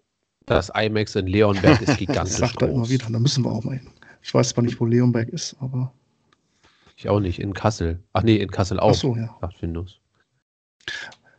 [0.47, 2.37] das IMAX in Leonberg ist gigantisch.
[2.37, 3.89] das sagt er immer wieder, da müssen wir auch mal hin.
[4.23, 5.93] Ich weiß zwar nicht, wo Leonberg ist, aber.
[6.97, 7.99] Ich auch nicht, in Kassel.
[8.13, 8.91] Ach nee, in Kassel auch.
[8.91, 9.35] Ach so, ja.
[9.41, 10.00] Sagt Findus.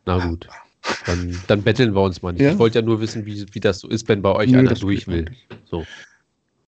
[0.06, 0.48] Na gut.
[1.06, 2.42] Dann, dann betteln wir uns mal nicht.
[2.42, 2.54] Ja?
[2.54, 4.74] Ich wollte ja nur wissen, wie, wie das so ist, wenn bei euch Nö, einer
[4.74, 5.26] durch will.
[5.66, 5.86] So.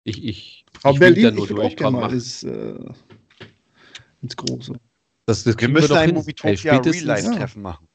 [0.04, 1.76] Ich, ich, Aber ich Berlin, dann nur ich durch.
[1.76, 2.74] Komm, mal ist, äh,
[4.20, 4.74] ins Große.
[5.26, 7.70] Das, das wir müssen wir ein Movietopia Real-Life-Treffen ja.
[7.70, 7.88] machen.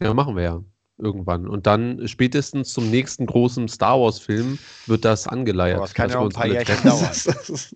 [0.00, 0.64] Ja, machen wir ja.
[0.98, 1.48] Irgendwann.
[1.48, 5.78] Und dann spätestens zum nächsten großen Star Wars-Film wird das angeleiert.
[5.78, 7.00] Aber das kann ja auch ein paar Jahre dauern.
[7.08, 7.72] das, das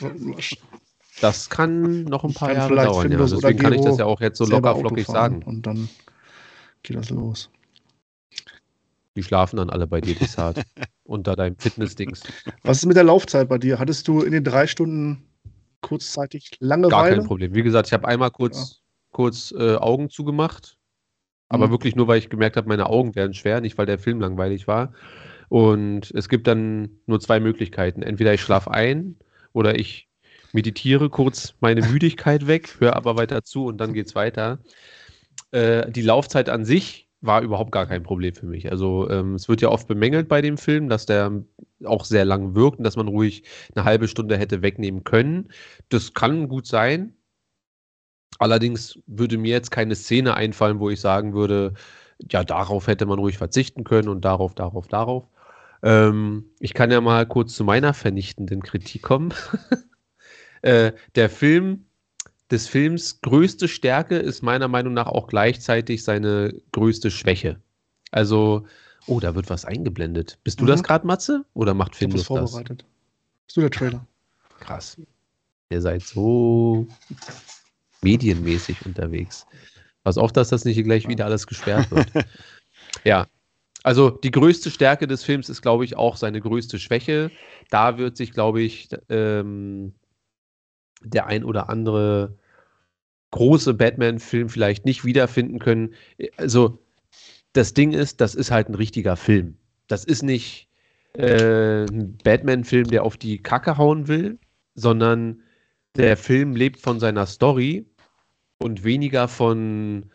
[1.49, 3.11] kann noch ein paar Jahre dauern.
[3.11, 3.19] Ja.
[3.19, 5.43] Deswegen kann ich das ja auch jetzt so locker flockig sagen.
[5.43, 5.89] Und dann
[6.83, 7.51] geht das los.
[9.17, 10.63] Die schlafen dann alle bei dir, die Zart.
[11.07, 12.23] unter deinem Fitnessdings.
[12.63, 13.79] Was ist mit der Laufzeit bei dir?
[13.79, 15.25] Hattest du in den drei Stunden
[15.81, 16.91] kurzzeitig Langeweile?
[16.91, 17.55] Gar kein Problem.
[17.55, 18.77] Wie gesagt, ich habe einmal kurz, ja.
[19.13, 20.77] kurz äh, Augen zugemacht.
[21.49, 21.73] Aber mhm.
[21.73, 24.67] wirklich nur, weil ich gemerkt habe, meine Augen werden schwer, nicht weil der Film langweilig
[24.67, 24.93] war.
[25.49, 28.03] Und es gibt dann nur zwei Möglichkeiten.
[28.03, 29.17] Entweder ich schlafe ein
[29.53, 30.09] oder ich
[30.53, 34.59] meditiere kurz meine Müdigkeit weg, höre aber weiter zu und dann geht es weiter.
[35.51, 38.71] Äh, die Laufzeit an sich war überhaupt gar kein Problem für mich.
[38.71, 41.43] Also ähm, es wird ja oft bemängelt bei dem Film, dass der
[41.85, 45.49] auch sehr lang wirkt und dass man ruhig eine halbe Stunde hätte wegnehmen können.
[45.89, 47.15] Das kann gut sein.
[48.39, 51.75] Allerdings würde mir jetzt keine Szene einfallen, wo ich sagen würde,
[52.31, 55.25] ja, darauf hätte man ruhig verzichten können und darauf, darauf, darauf.
[55.83, 59.33] Ähm, ich kann ja mal kurz zu meiner vernichtenden Kritik kommen.
[60.67, 61.87] Äh, der Film,
[62.51, 67.61] des Films größte Stärke ist meiner Meinung nach auch gleichzeitig seine größte Schwäche.
[68.11, 68.67] Also,
[69.07, 70.39] oh, da wird was eingeblendet.
[70.43, 70.69] Bist du mhm.
[70.69, 71.45] das gerade, Matze?
[71.55, 72.27] Oder macht Findus das?
[72.27, 72.85] vorbereitet.
[73.47, 74.07] Bist du der Trailer?
[74.59, 74.97] Krass.
[75.71, 76.89] Ihr seid so
[78.03, 79.47] medienmäßig unterwegs.
[80.03, 82.09] Pass auf, dass das nicht gleich wieder alles gesperrt wird.
[83.05, 83.27] ja,
[83.85, 87.31] also die größte Stärke des Films ist, glaube ich, auch seine größte Schwäche.
[87.71, 89.95] Da wird sich, glaube ich, ähm,
[91.03, 92.37] der ein oder andere
[93.31, 95.95] große Batman-Film vielleicht nicht wiederfinden können.
[96.37, 96.79] Also
[97.53, 99.57] das Ding ist, das ist halt ein richtiger Film.
[99.89, 100.69] Das ist nicht
[101.15, 104.39] äh, ein Batman-Film, der auf die Kacke hauen will,
[104.75, 105.41] sondern
[105.97, 107.87] der Film lebt von seiner Story
[108.59, 110.11] und weniger von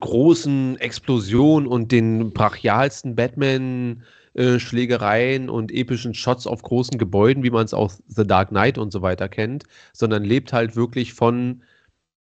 [0.00, 4.02] großen Explosionen und den brachialsten Batman
[4.36, 8.76] äh, Schlägereien und epischen Shots auf großen Gebäuden, wie man es aus The Dark Knight
[8.76, 11.62] und so weiter kennt, sondern lebt halt wirklich von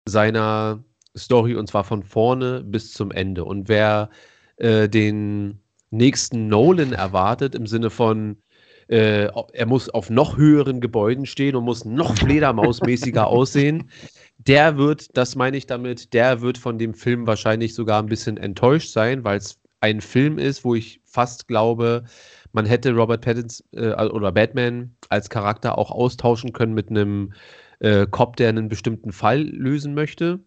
[0.06, 0.84] seiner
[1.18, 3.46] Story und zwar von vorne bis zum Ende.
[3.46, 4.10] Und wer
[4.58, 5.60] äh, den
[5.92, 8.36] nächsten Nolan erwartet, im Sinne von,
[8.90, 13.90] äh, er muss auf noch höheren Gebäuden stehen und muss noch fledermausmäßiger aussehen,
[14.40, 18.36] der wird, das meine ich damit, der wird von dem Film wahrscheinlich sogar ein bisschen
[18.36, 22.04] enttäuscht sein, weil es ein Film ist, wo ich fast glaube,
[22.52, 27.34] man hätte Robert Pattinson äh, oder Batman als Charakter auch austauschen können mit einem
[27.80, 30.40] äh, Cop, der einen bestimmten Fall lösen möchte.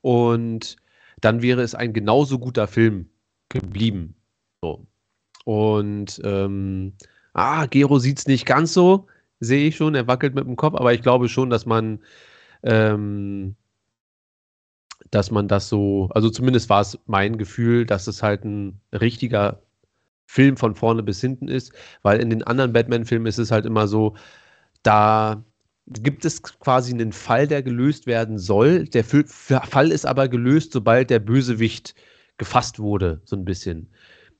[0.00, 0.76] Und
[1.20, 3.10] dann wäre es ein genauso guter Film
[3.48, 4.14] geblieben.
[4.62, 4.86] So.
[5.44, 6.94] Und ähm,
[7.34, 9.08] ah, Gero sieht es nicht ganz so,
[9.40, 12.00] sehe ich schon, er wackelt mit dem Kopf, aber ich glaube schon, dass man
[12.62, 13.56] ähm,
[15.10, 19.60] dass man das so, also zumindest war es mein Gefühl, dass es halt ein richtiger
[20.30, 23.88] Film von vorne bis hinten ist, weil in den anderen Batman-Filmen ist es halt immer
[23.88, 24.14] so,
[24.84, 25.42] da
[25.88, 28.84] gibt es quasi einen Fall, der gelöst werden soll.
[28.84, 31.96] Der Fall ist aber gelöst, sobald der Bösewicht
[32.38, 33.90] gefasst wurde, so ein bisschen.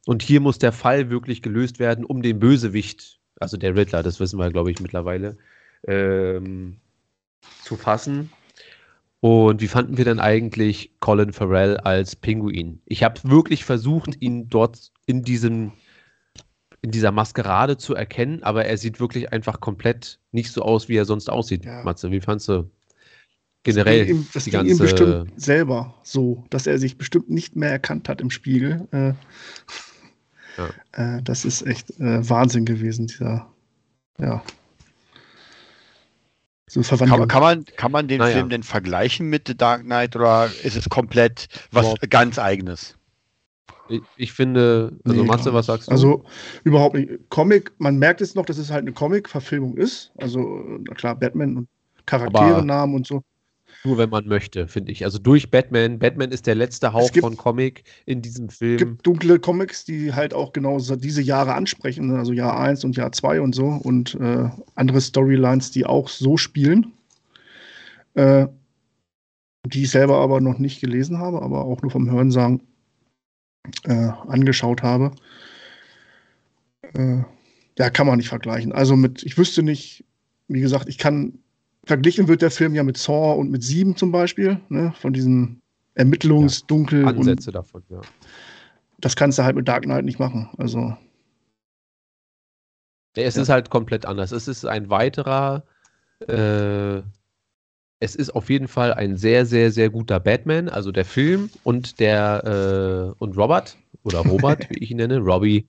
[0.06, 4.20] Und hier muss der Fall wirklich gelöst werden, um den Bösewicht, also der Riddler, das
[4.20, 5.38] wissen wir, glaube ich, mittlerweile,
[5.88, 6.76] ähm,
[7.64, 8.30] zu fassen.
[9.18, 12.80] Und wie fanden wir denn eigentlich Colin Farrell als Pinguin?
[12.86, 15.72] Ich habe wirklich versucht, ihn dort in diesem
[16.82, 20.96] in dieser Maskerade zu erkennen, aber er sieht wirklich einfach komplett nicht so aus, wie
[20.96, 21.64] er sonst aussieht.
[21.64, 21.82] Ja.
[21.82, 22.70] Matze, wie fandst du
[23.62, 24.72] generell das ging ihm, das die ganze...
[24.72, 28.88] ihm bestimmt selber so, dass er sich bestimmt nicht mehr erkannt hat im Spiegel.
[28.92, 29.12] Äh,
[30.56, 31.16] ja.
[31.16, 33.46] äh, das ist echt äh, Wahnsinn gewesen, dieser
[34.18, 34.42] ja,
[36.72, 38.36] so kann, kann, man, kann man den naja.
[38.36, 41.98] Film denn vergleichen mit The Dark Knight oder ist es komplett was wow.
[42.08, 42.96] ganz eigenes?
[43.88, 45.92] Ich, ich finde, also nee, Matze, was sagst du?
[45.92, 46.24] Also
[46.64, 47.10] überhaupt nicht.
[47.28, 50.12] Comic, man merkt es noch, dass es halt eine Comic-Verfilmung ist.
[50.18, 51.68] Also, na klar, Batman und
[52.06, 53.22] Charakterenamen und so.
[53.84, 55.04] Nur wenn man möchte, finde ich.
[55.04, 55.98] Also durch Batman.
[55.98, 58.74] Batman ist der letzte Hauch gibt, von Comic in diesem Film.
[58.74, 62.18] Es gibt dunkle Comics, die halt auch genau diese Jahre ansprechen, ne?
[62.18, 63.66] also Jahr 1 und Jahr 2 und so.
[63.66, 66.92] Und äh, andere Storylines, die auch so spielen.
[68.14, 68.48] Äh,
[69.66, 72.62] die ich selber aber noch nicht gelesen habe, aber auch nur vom Hörensagen
[73.84, 75.12] äh, angeschaut habe.
[76.94, 77.22] Äh,
[77.78, 78.72] ja, kann man nicht vergleichen.
[78.72, 80.04] Also mit, ich wüsste nicht,
[80.48, 81.38] wie gesagt, ich kann
[81.84, 84.92] verglichen wird der Film ja mit Saw und mit Sieben zum Beispiel, ne?
[84.98, 85.60] von diesem
[85.94, 87.02] Ermittlungsdunkel.
[87.02, 88.00] Ja, Ansätze davon, ja.
[88.98, 90.50] Das kannst du halt mit Dark Knight nicht machen.
[90.58, 90.96] Also.
[93.16, 93.42] Ja, es ja.
[93.42, 94.30] ist halt komplett anders.
[94.30, 95.64] Es ist ein weiterer.
[96.28, 97.02] Äh,
[98.00, 100.68] es ist auf jeden Fall ein sehr, sehr, sehr guter Batman.
[100.68, 105.68] Also der Film und der äh, und Robert oder Robert, wie ich ihn nenne, Robbie.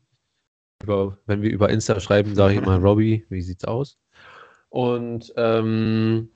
[0.82, 3.26] Über, wenn wir über Insta schreiben, sage ich immer Robbie.
[3.30, 4.00] Wie sieht's aus?
[4.70, 6.30] Und ähm,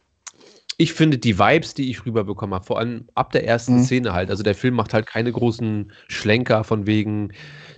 [0.77, 3.83] ich finde die Vibes, die ich rüberbekommen habe, vor allem ab der ersten mhm.
[3.83, 7.31] Szene halt, also der Film macht halt keine großen Schlenker von wegen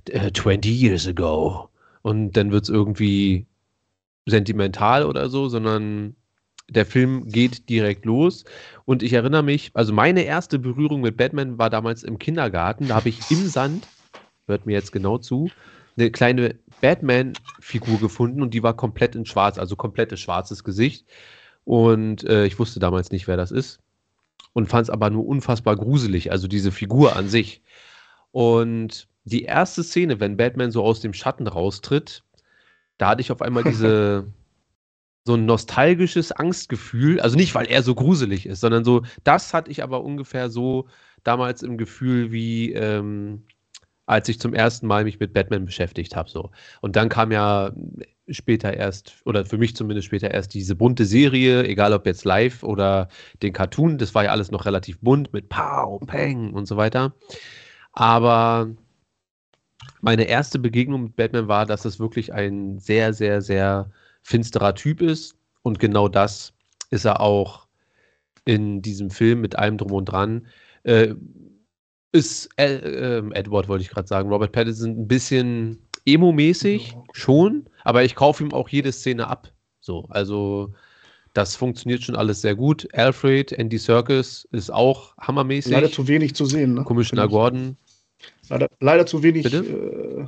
[0.10, 1.70] äh, 20 years ago
[2.02, 3.46] und dann wird es irgendwie
[4.26, 6.16] sentimental oder so, sondern
[6.70, 8.44] der Film geht direkt los
[8.86, 12.96] und ich erinnere mich, also meine erste Berührung mit Batman war damals im Kindergarten, da
[12.96, 13.88] habe ich im Sand,
[14.48, 15.50] hört mir jetzt genau zu,
[15.98, 21.06] eine kleine Batman-Figur gefunden und die war komplett in schwarz, also komplettes schwarzes Gesicht.
[21.64, 23.80] Und äh, ich wusste damals nicht, wer das ist.
[24.54, 27.62] Und fand es aber nur unfassbar gruselig, also diese Figur an sich.
[28.32, 32.24] Und die erste Szene, wenn Batman so aus dem Schatten raustritt,
[32.98, 34.28] da hatte ich auf einmal diese
[35.28, 39.70] so ein nostalgisches Angstgefühl, also nicht, weil er so gruselig ist, sondern so, das hatte
[39.70, 40.88] ich aber ungefähr so
[41.24, 43.44] damals im Gefühl wie ähm,
[44.08, 46.30] als ich zum ersten Mal mich mit Batman beschäftigt habe.
[46.30, 46.52] So.
[46.82, 47.74] Und dann kam ja
[48.30, 52.64] später erst, oder für mich zumindest später erst diese bunte Serie, egal ob jetzt live
[52.64, 53.10] oder
[53.44, 57.14] den Cartoon, das war ja alles noch relativ bunt mit Pow, Peng und so weiter.
[57.92, 58.70] Aber
[60.02, 63.92] meine erste Begegnung mit Batman war, dass es wirklich ein sehr, sehr, sehr
[64.28, 65.36] finsterer Typ ist.
[65.62, 66.52] Und genau das
[66.90, 67.66] ist er auch
[68.44, 70.48] in diesem Film mit allem drum und dran.
[70.84, 71.16] Äh,
[72.12, 78.04] ist äh, äh, Edward, wollte ich gerade sagen, Robert Pattinson ein bisschen emo-mäßig schon, aber
[78.04, 79.52] ich kaufe ihm auch jede Szene ab.
[79.80, 80.74] So, also
[81.34, 82.88] das funktioniert schon alles sehr gut.
[82.94, 85.72] Alfred, Andy Serkis ist auch hammermäßig.
[85.72, 86.84] Leider zu wenig zu sehen, ne?
[86.84, 87.78] Commissioner Gordon.
[88.50, 90.26] Leider, leider zu wenig äh,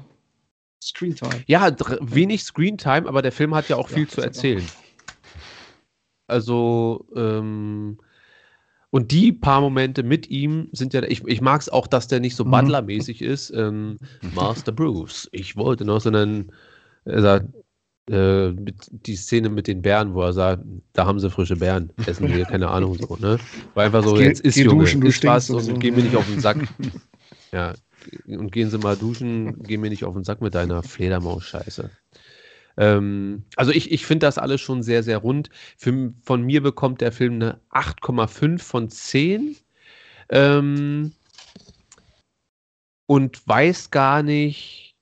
[0.82, 1.44] Screentime.
[1.48, 4.66] Ja, wenig Screentime, aber der Film hat ja auch ja, viel zu erzählen.
[6.28, 7.98] Also, ähm,
[8.92, 12.20] Und die paar Momente mit ihm sind ja, ich, ich mag es auch, dass der
[12.20, 12.52] nicht so mhm.
[12.52, 13.52] Butler-mäßig ist.
[13.52, 14.00] Ähm,
[14.34, 16.52] Master Bruce, ich wollte noch, sondern
[17.06, 17.48] er sagt,
[18.10, 18.54] äh,
[18.90, 20.64] die Szene mit den Bären, wo er sagt,
[20.94, 23.38] da haben sie frische Bären, essen wir, keine Ahnung, so, ne?
[23.76, 25.74] War einfach so, geh, jetzt ist Junge, duschen, ist was und so.
[25.76, 26.58] geh mir nicht auf den Sack.
[27.52, 27.74] ja,
[28.28, 31.90] und gehen Sie mal duschen, geh mir nicht auf den Sack mit deiner Fledermaus-Scheiße.
[32.78, 35.50] Ähm, also ich, ich finde das alles schon sehr, sehr rund.
[35.78, 39.58] Für, von mir bekommt der Film eine 8,5 von 10.
[40.30, 41.12] Ähm,
[43.06, 44.96] und weiß gar nicht,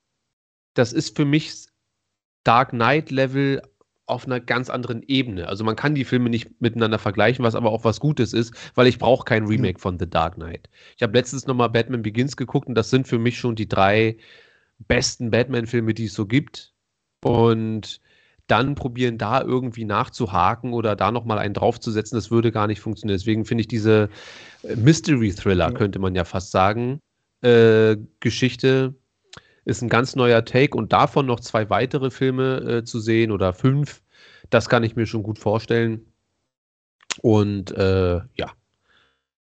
[0.73, 1.67] das ist für mich
[2.43, 3.61] Dark Knight Level
[4.07, 5.47] auf einer ganz anderen Ebene.
[5.47, 8.87] Also man kann die Filme nicht miteinander vergleichen, was aber auch was Gutes ist, weil
[8.87, 10.69] ich brauche kein Remake von The Dark Knight.
[10.95, 14.17] Ich habe letztens nochmal Batman Begins geguckt und das sind für mich schon die drei
[14.79, 16.73] besten Batman-Filme, die es so gibt
[17.23, 17.99] und
[18.47, 23.17] dann probieren, da irgendwie nachzuhaken oder da nochmal einen draufzusetzen, das würde gar nicht funktionieren.
[23.17, 24.09] Deswegen finde ich diese
[24.63, 26.99] äh, Mystery-Thriller, könnte man ja fast sagen,
[27.41, 28.95] äh, Geschichte
[29.67, 33.51] ist ein ganz neuer Take und davon noch zwei weitere Filme äh, zu sehen oder
[33.51, 34.01] fünf,
[34.49, 36.05] das kann ich mir schon gut vorstellen.
[37.21, 38.53] Und äh, ja,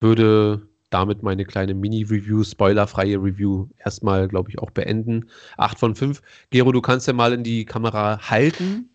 [0.01, 5.29] würde damit meine kleine Mini-Review, spoilerfreie Review erstmal, glaube ich, auch beenden.
[5.57, 6.21] 8 von 5.
[6.49, 8.89] Gero, du kannst ja mal in die Kamera halten,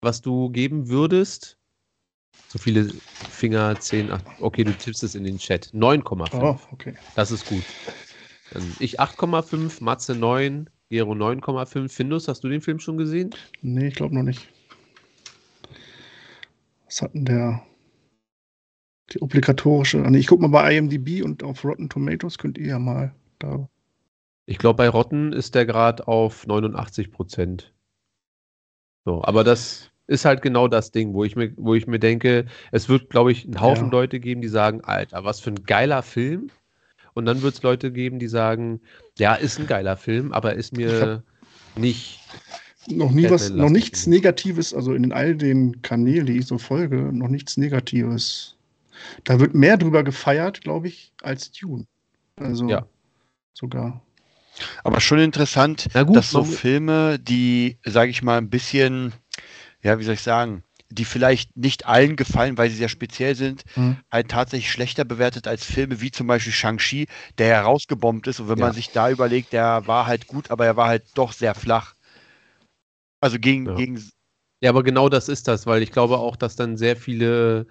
[0.00, 1.56] was du geben würdest.
[2.48, 2.88] So viele
[3.30, 4.24] Finger, 10, 8.
[4.40, 5.66] Okay, du tippst es in den Chat.
[5.74, 6.40] 9,5.
[6.40, 6.94] Oh, okay.
[7.14, 7.62] Das ist gut.
[8.52, 11.88] Dann ich 8,5, Matze 9, Gero 9,5.
[11.88, 13.34] Findus, hast du den Film schon gesehen?
[13.62, 14.48] Nee, ich glaube noch nicht.
[16.86, 17.62] Was hat denn der
[19.12, 20.04] die obligatorische.
[20.14, 23.68] Ich gucke mal bei IMDb und auf Rotten Tomatoes könnt ihr ja mal da.
[24.46, 27.74] Ich glaube, bei Rotten ist der gerade auf 89 Prozent.
[29.04, 32.46] So, aber das ist halt genau das Ding, wo ich mir, wo ich mir denke,
[32.72, 33.92] es wird, glaube ich, einen Haufen ja.
[33.92, 36.50] Leute geben, die sagen, Alter, was für ein geiler Film.
[37.18, 38.80] Und dann wird es Leute geben, die sagen,
[39.18, 41.22] ja, ist ein geiler Film, aber ist mir
[41.76, 42.20] nicht.
[42.90, 46.96] Noch nie was, noch nichts Negatives, also in all den Kanälen, die ich so folge,
[47.12, 48.58] noch nichts Negatives
[49.24, 51.86] da wird mehr drüber gefeiert, glaube ich, als Dune.
[52.36, 52.86] Also ja.
[53.52, 54.02] sogar.
[54.82, 59.12] Aber schon interessant, gut, dass so Filme, die, sage ich mal, ein bisschen,
[59.82, 63.64] ja, wie soll ich sagen, die vielleicht nicht allen gefallen, weil sie sehr speziell sind,
[63.76, 63.98] mhm.
[64.10, 68.40] halt tatsächlich schlechter bewertet als Filme wie zum Beispiel Shang-Chi, der herausgebombt ist.
[68.40, 68.66] Und wenn ja.
[68.66, 71.94] man sich da überlegt, der war halt gut, aber er war halt doch sehr flach.
[73.20, 73.74] Also gegen, ja.
[73.74, 74.02] gegen.
[74.60, 77.66] Ja, aber genau das ist das, weil ich glaube auch, dass dann sehr viele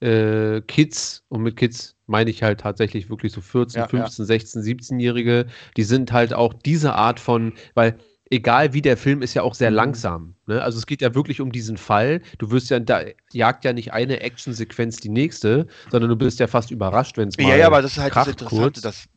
[0.00, 4.26] äh, Kids, und mit Kids meine ich halt tatsächlich wirklich so 14, ja, 15, ja.
[4.26, 5.46] 16, 17-Jährige,
[5.76, 7.98] die sind halt auch diese Art von, weil
[8.32, 9.76] egal wie der Film ist ja auch sehr mhm.
[9.76, 10.34] langsam.
[10.46, 10.60] Ne?
[10.62, 12.22] Also es geht ja wirklich um diesen Fall.
[12.38, 16.46] Du wirst ja, da jagt ja nicht eine Actionsequenz die nächste, sondern du bist ja
[16.46, 17.50] fast überrascht, wenn es mal.
[17.50, 19.08] Ja, ja, aber das ist halt das Interessante, dass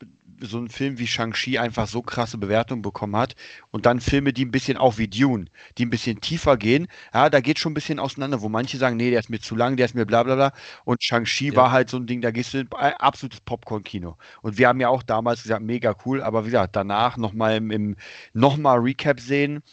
[0.41, 3.35] so ein Film wie Shang-Chi einfach so krasse Bewertungen bekommen hat
[3.71, 5.45] und dann Filme, die ein bisschen auch wie Dune,
[5.77, 8.97] die ein bisschen tiefer gehen, ja, da geht schon ein bisschen auseinander, wo manche sagen,
[8.97, 10.51] nee, der ist mir zu lang, der ist mir bla bla bla
[10.83, 11.55] und Shang-Chi ja.
[11.55, 14.89] war halt so ein Ding, da gehst du in absolutes Popcorn-Kino und wir haben ja
[14.89, 17.95] auch damals gesagt, mega cool, aber wie gesagt, danach nochmal im, im
[18.33, 19.63] nochmal Recap sehen,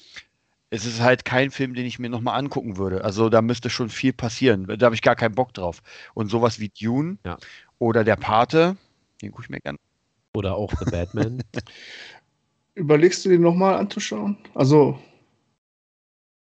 [0.71, 3.05] es ist halt kein Film, den ich mir nochmal angucken würde.
[3.05, 4.67] Also da müsste schon viel passieren.
[4.79, 5.83] Da habe ich gar keinen Bock drauf.
[6.15, 7.37] Und sowas wie Dune ja.
[7.79, 8.79] oder Der Pate,
[9.21, 9.77] den gucke ich mir gerne
[10.35, 11.43] oder auch The Batman.
[12.75, 14.39] Überlegst du den nochmal anzuschauen?
[14.55, 14.99] Also.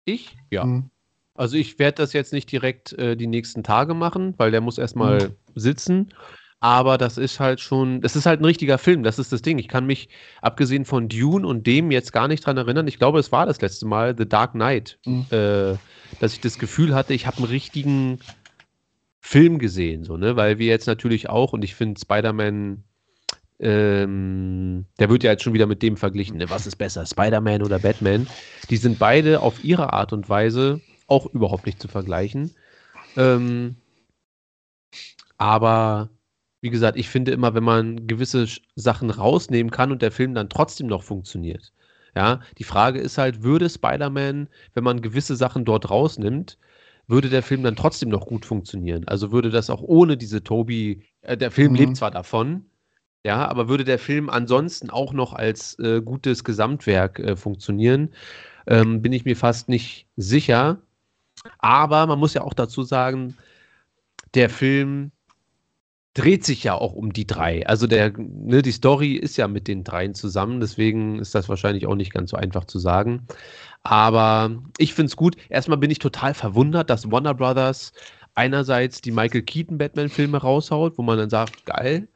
[0.05, 0.37] Ich?
[0.51, 0.65] Ja.
[0.65, 0.91] Hm.
[1.35, 4.79] Also ich werde das jetzt nicht direkt äh, die nächsten Tage machen, weil der muss
[4.79, 5.37] erstmal hm.
[5.55, 6.15] sitzen.
[6.61, 9.59] Aber das ist halt schon, das ist halt ein richtiger Film, das ist das Ding.
[9.59, 10.09] Ich kann mich,
[10.43, 12.87] abgesehen von Dune und dem, jetzt gar nicht dran erinnern.
[12.87, 15.27] Ich glaube, es war das letzte Mal, The Dark Knight, hm.
[15.31, 15.77] äh,
[16.21, 18.21] dass ich das Gefühl hatte, ich habe einen richtigen
[19.19, 20.37] Film gesehen, so, ne?
[20.37, 22.85] Weil wir jetzt natürlich auch, und ich finde Spider-Man
[23.63, 26.51] ähm, der wird ja jetzt schon wieder mit dem verglichen, ne?
[26.51, 28.27] was ist besser, Spider-Man oder Batman?
[28.71, 32.55] Die sind beide auf ihre Art und Weise auch überhaupt nicht zu vergleichen.
[33.17, 33.77] Ähm,
[35.39, 36.11] aber
[36.61, 40.49] wie gesagt, ich finde immer, wenn man gewisse Sachen rausnehmen kann und der Film dann
[40.49, 41.73] trotzdem noch funktioniert.
[42.17, 46.59] Ja, die Frage ist halt, würde Spider-Man, wenn man gewisse Sachen dort rausnimmt,
[47.07, 49.07] würde der Film dann trotzdem noch gut funktionieren?
[49.07, 51.79] Also würde das auch ohne diese Toby, äh, der Film mhm.
[51.79, 52.67] lebt zwar davon,
[53.25, 58.11] ja, aber würde der Film ansonsten auch noch als äh, gutes Gesamtwerk äh, funktionieren,
[58.67, 60.79] ähm, bin ich mir fast nicht sicher.
[61.59, 63.37] Aber man muss ja auch dazu sagen,
[64.35, 65.13] der Film
[66.15, 67.67] dreht sich ja auch um die drei.
[67.67, 71.87] Also der, ne, die Story ist ja mit den dreien zusammen, deswegen ist das wahrscheinlich
[71.87, 73.27] auch nicht ganz so einfach zu sagen.
[73.83, 75.37] Aber ich finde es gut.
[75.49, 77.93] Erstmal bin ich total verwundert, dass Warner Brothers
[78.35, 82.09] einerseits die Michael Keaton Batman-Filme raushaut, wo man dann sagt, geil.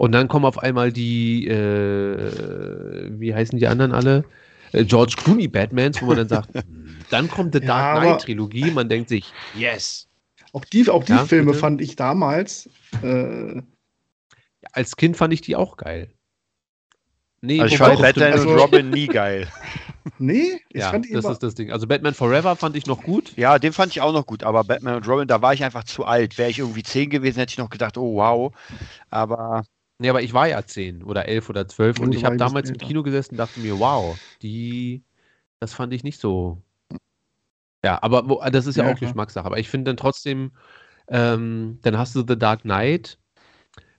[0.00, 4.24] Und dann kommen auf einmal die, äh, wie heißen die anderen alle?
[4.72, 6.48] Äh, George Clooney Batmans, wo man dann sagt,
[7.10, 10.08] dann kommt die Dark Knight Trilogie, man denkt sich, yes.
[10.54, 11.58] Auch die, auch die ja, Filme bitte?
[11.58, 12.70] fand ich damals.
[13.02, 13.60] Äh,
[14.72, 16.08] Als Kind fand ich die auch geil.
[17.42, 19.48] Nee, also ich fand Batman also, und Robin nie geil.
[20.18, 21.32] Nee, ich ja, fand das immer...
[21.32, 21.70] ist das Ding.
[21.72, 23.36] Also Batman Forever fand ich noch gut.
[23.36, 25.84] Ja, den fand ich auch noch gut, aber Batman und Robin, da war ich einfach
[25.84, 26.38] zu alt.
[26.38, 28.52] Wäre ich irgendwie zehn gewesen, hätte ich noch gedacht, oh wow.
[29.10, 29.62] Aber.
[30.00, 32.70] Nee, aber ich war ja zehn oder elf oder zwölf und, und ich habe damals
[32.70, 35.02] im Kino gesessen und dachte mir, wow, die,
[35.60, 36.62] das fand ich nicht so.
[37.84, 39.10] Ja, aber wo, das ist ja, ja auch klar.
[39.10, 39.44] Geschmackssache.
[39.44, 40.52] Aber ich finde dann trotzdem,
[41.08, 43.18] ähm, dann hast du The Dark Knight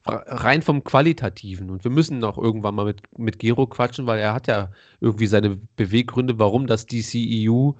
[0.05, 1.69] rein vom Qualitativen.
[1.69, 5.27] Und wir müssen noch irgendwann mal mit, mit Gero quatschen, weil er hat ja irgendwie
[5.27, 7.73] seine Beweggründe, warum das DCEU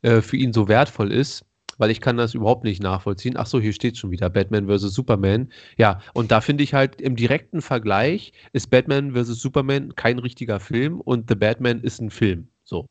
[0.00, 1.44] äh, für ihn so wertvoll ist.
[1.78, 3.36] Weil ich kann das überhaupt nicht nachvollziehen.
[3.36, 4.94] Ach so, hier steht schon wieder Batman vs.
[4.94, 5.50] Superman.
[5.76, 9.40] Ja, und da finde ich halt im direkten Vergleich ist Batman vs.
[9.40, 12.48] Superman kein richtiger Film und The Batman ist ein Film.
[12.64, 12.86] So.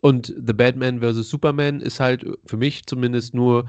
[0.00, 1.30] Und The Batman vs.
[1.30, 3.66] Superman ist halt für mich zumindest nur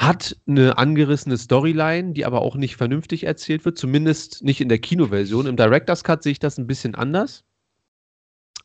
[0.00, 4.78] hat eine angerissene Storyline, die aber auch nicht vernünftig erzählt wird, zumindest nicht in der
[4.78, 5.46] Kinoversion.
[5.46, 7.44] Im Director's Cut sehe ich das ein bisschen anders.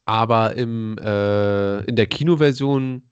[0.05, 3.03] Aber im, äh, in der Kinoversion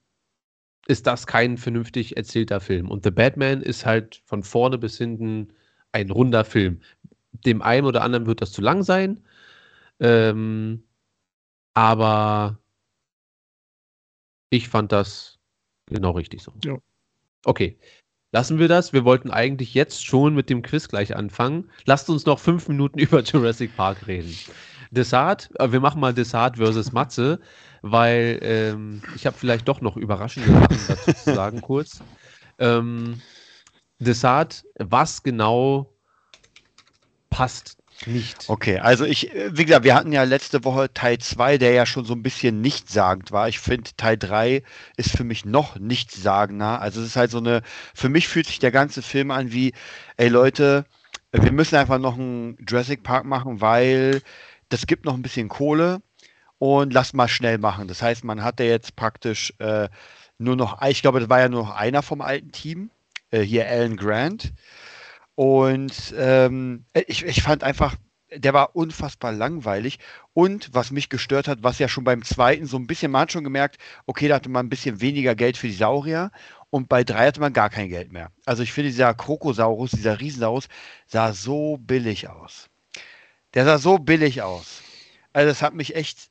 [0.86, 2.90] ist das kein vernünftig erzählter Film.
[2.90, 5.52] Und The Batman ist halt von vorne bis hinten
[5.92, 6.80] ein runder Film.
[7.32, 9.24] Dem einen oder anderen wird das zu lang sein.
[10.00, 10.84] Ähm,
[11.74, 12.58] aber
[14.50, 15.38] ich fand das
[15.86, 16.52] genau richtig so.
[16.64, 16.78] Ja.
[17.44, 17.78] Okay,
[18.34, 18.92] Lassen wir das.
[18.92, 21.70] Wir wollten eigentlich jetzt schon mit dem Quiz gleich anfangen.
[21.84, 24.36] Lasst uns noch fünf Minuten über Jurassic Park reden.
[24.90, 27.38] Desart, äh, wir machen mal Desart versus Matze,
[27.86, 32.00] weil ähm, ich habe vielleicht doch noch überraschende Sachen dazu zu sagen kurz.
[32.58, 33.20] Ähm,
[33.98, 35.92] Desart, was genau
[37.28, 38.48] passt nicht.
[38.48, 41.84] Okay, also ich, äh, wie gesagt, wir hatten ja letzte Woche Teil 2, der ja
[41.84, 43.50] schon so ein bisschen nichtssagend war.
[43.50, 44.62] Ich finde, Teil 3
[44.96, 46.80] ist für mich noch nichtssagender.
[46.80, 47.60] Also es ist halt so eine,
[47.92, 49.74] für mich fühlt sich der ganze Film an wie,
[50.16, 50.86] ey Leute,
[51.32, 54.22] wir müssen einfach noch einen Jurassic Park machen, weil
[54.70, 56.00] das gibt noch ein bisschen Kohle
[56.64, 57.88] und lasst mal schnell machen.
[57.88, 59.90] Das heißt, man hatte jetzt praktisch äh,
[60.38, 62.88] nur noch, ich glaube, das war ja nur noch einer vom alten Team,
[63.30, 64.54] äh, hier Alan Grant.
[65.34, 67.96] Und ähm, ich, ich fand einfach,
[68.34, 69.98] der war unfassbar langweilig.
[70.32, 73.32] Und was mich gestört hat, was ja schon beim zweiten so ein bisschen, man hat
[73.32, 76.30] schon gemerkt, okay, da hatte man ein bisschen weniger Geld für die Saurier.
[76.70, 78.30] Und bei drei hatte man gar kein Geld mehr.
[78.46, 80.68] Also ich finde, dieser Krokosaurus, dieser Riesensaurus,
[81.08, 82.70] sah so billig aus.
[83.52, 84.80] Der sah so billig aus.
[85.34, 86.30] Also das hat mich echt.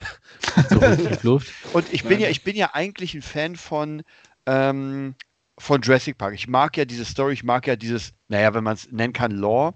[1.22, 1.40] so
[1.72, 4.02] und ich bin ja, ich bin ja eigentlich ein Fan von
[4.46, 5.14] ähm,
[5.58, 6.34] von Jurassic Park.
[6.34, 9.30] Ich mag ja diese Story, ich mag ja dieses, naja, wenn man es nennen kann,
[9.30, 9.74] Lore.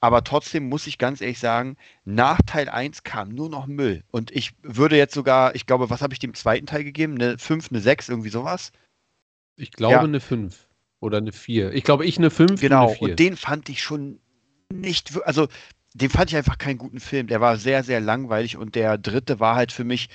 [0.00, 4.04] Aber trotzdem muss ich ganz ehrlich sagen, nach Teil 1 kam nur noch Müll.
[4.12, 7.14] Und ich würde jetzt sogar, ich glaube, was habe ich dem zweiten Teil gegeben?
[7.14, 8.70] Eine 5, eine 6, irgendwie sowas?
[9.56, 10.00] Ich glaube ja.
[10.02, 10.68] eine 5
[11.00, 11.72] oder eine 4.
[11.72, 12.60] Ich glaube, ich eine 5.
[12.60, 14.20] Genau, und, und den fand ich schon
[14.72, 15.48] nicht, also
[16.00, 17.26] den fand ich einfach keinen guten Film.
[17.26, 20.08] Der war sehr, sehr langweilig und der dritte war halt für mich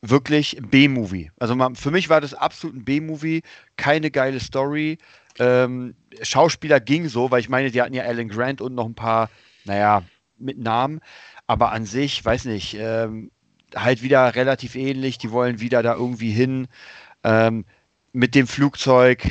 [0.00, 1.30] wirklich B-Movie.
[1.38, 3.42] Also man, für mich war das absolut ein B-Movie,
[3.76, 4.98] keine geile Story.
[5.38, 8.94] Ähm, Schauspieler ging so, weil ich meine, die hatten ja Alan Grant und noch ein
[8.94, 9.30] paar,
[9.64, 10.02] naja,
[10.38, 11.00] mit Namen.
[11.46, 13.30] Aber an sich, weiß nicht, ähm,
[13.74, 15.18] halt wieder relativ ähnlich.
[15.18, 16.68] Die wollen wieder da irgendwie hin
[17.22, 17.64] ähm,
[18.12, 19.22] mit dem Flugzeug.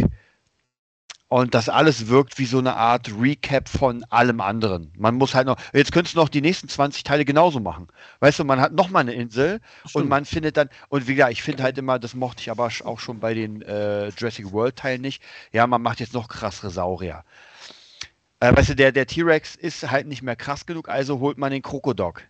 [1.32, 4.92] Und das alles wirkt wie so eine Art Recap von allem anderen.
[4.98, 7.88] Man muss halt noch, jetzt könntest du noch die nächsten 20 Teile genauso machen.
[8.20, 9.96] Weißt du, man hat noch mal eine Insel Stimmt.
[9.96, 12.70] und man findet dann, und wie gesagt, ich finde halt immer, das mochte ich aber
[12.84, 16.70] auch schon bei den äh, Jurassic World Teilen nicht, ja, man macht jetzt noch krassere
[16.70, 17.24] Saurier.
[18.42, 21.54] Äh, weißt du, der, der T-Rex ist halt nicht mehr krass genug, also holt man
[21.54, 22.24] den Krokodok.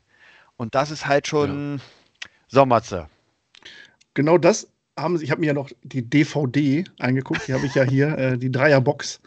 [0.57, 2.29] Und das ist halt schon ja.
[2.49, 3.09] Sommerze.
[4.13, 7.75] Genau das haben sie, ich habe mir ja noch die DVD eingeguckt, die habe ich
[7.75, 9.21] ja hier, äh, die Dreierbox.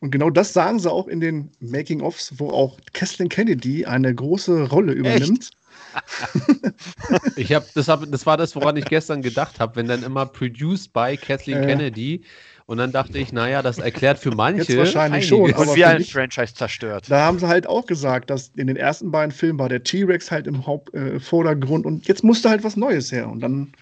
[0.00, 4.68] Und genau das sagen sie auch in den Making-ofs, wo auch Kathleen Kennedy eine große
[4.68, 5.50] Rolle übernimmt.
[7.36, 10.26] ich habe das, hab, das war das, woran ich gestern gedacht habe, wenn dann immer
[10.26, 12.22] produced by Kathleen äh, Kennedy.
[12.66, 14.72] Und dann dachte ich, naja, das erklärt für manche.
[14.72, 15.52] Jetzt wahrscheinlich schon.
[15.52, 17.06] Und wie ein Franchise zerstört.
[17.08, 20.30] Da haben sie halt auch gesagt, dass in den ersten beiden Filmen war der T-Rex
[20.30, 23.28] halt im Hauptvordergrund äh, und jetzt musste halt was Neues her.
[23.28, 23.72] Und dann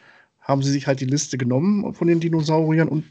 [0.50, 3.04] haben sie sich halt die Liste genommen von den Dinosauriern und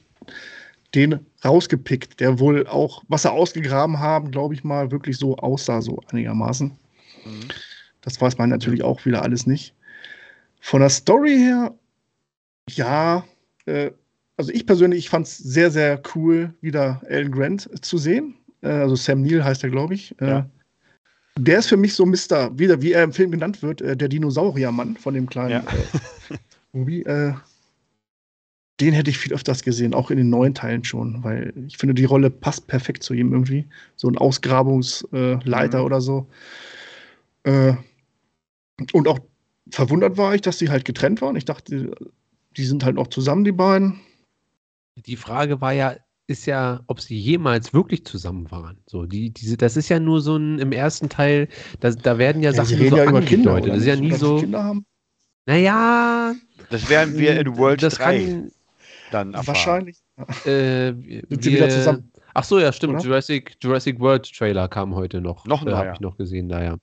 [0.95, 5.81] den rausgepickt, der wohl auch, was sie ausgegraben haben, glaube ich mal, wirklich so aussah,
[5.81, 6.71] so einigermaßen.
[7.25, 7.47] Mhm.
[8.01, 9.73] Das weiß man natürlich auch wieder alles nicht.
[10.61, 11.73] Von der Story her,
[12.69, 13.23] ja,
[13.65, 13.91] äh,
[14.37, 18.35] also ich persönlich, ich fand es sehr, sehr cool, wieder Alan Grant zu sehen.
[18.61, 20.19] Äh, also Sam Neill heißt er, glaube ich.
[20.21, 20.49] Äh, ja.
[21.37, 24.09] Der ist für mich so Mr., wieder wie er im Film genannt wird, äh, der
[24.09, 25.63] Dinosauriermann von dem kleinen ja.
[26.73, 27.03] Movie.
[27.03, 27.33] Äh,
[28.79, 31.93] den hätte ich viel öfters gesehen, auch in den neuen Teilen schon, weil ich finde,
[31.93, 33.67] die Rolle passt perfekt zu ihm irgendwie.
[33.97, 35.85] So ein Ausgrabungsleiter mhm.
[35.85, 36.27] oder so.
[37.43, 37.73] Äh,
[38.93, 39.19] und auch
[39.69, 41.35] verwundert war ich, dass die halt getrennt waren.
[41.35, 41.93] Ich dachte,
[42.55, 43.99] die sind halt noch zusammen, die beiden.
[44.95, 45.95] Die Frage war ja,
[46.27, 48.77] ist ja, ob sie jemals wirklich zusammen waren.
[48.85, 51.49] So, die, diese, das ist ja nur so ein im ersten Teil,
[51.79, 54.37] da, da werden ja, ja Sachen so ja über Kinder, Das ist ja nie so.
[54.37, 54.85] Kinder haben?
[55.45, 56.35] Naja.
[56.69, 58.51] Das werden wir in World das 3 kann,
[59.11, 59.47] dann erfahren.
[59.47, 59.97] Wahrscheinlich.
[60.45, 60.91] Äh,
[61.29, 62.11] Sind sie wieder zusammen?
[62.33, 63.03] Ach so, ja, stimmt.
[63.03, 65.45] Jurassic, Jurassic World Trailer kam heute noch.
[65.45, 66.77] Noch ein äh, Habe ich noch gesehen, da ja.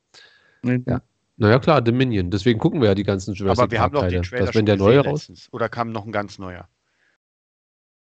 [0.62, 0.82] Nee.
[0.87, 1.01] ja.
[1.39, 2.30] Naja, klar, Dominion.
[2.30, 4.66] Deswegen gucken wir ja die ganzen Jurassic Aber wir haben doch den Trailer dass, wenn
[4.66, 6.68] der neue raus Oder kam noch ein ganz neuer?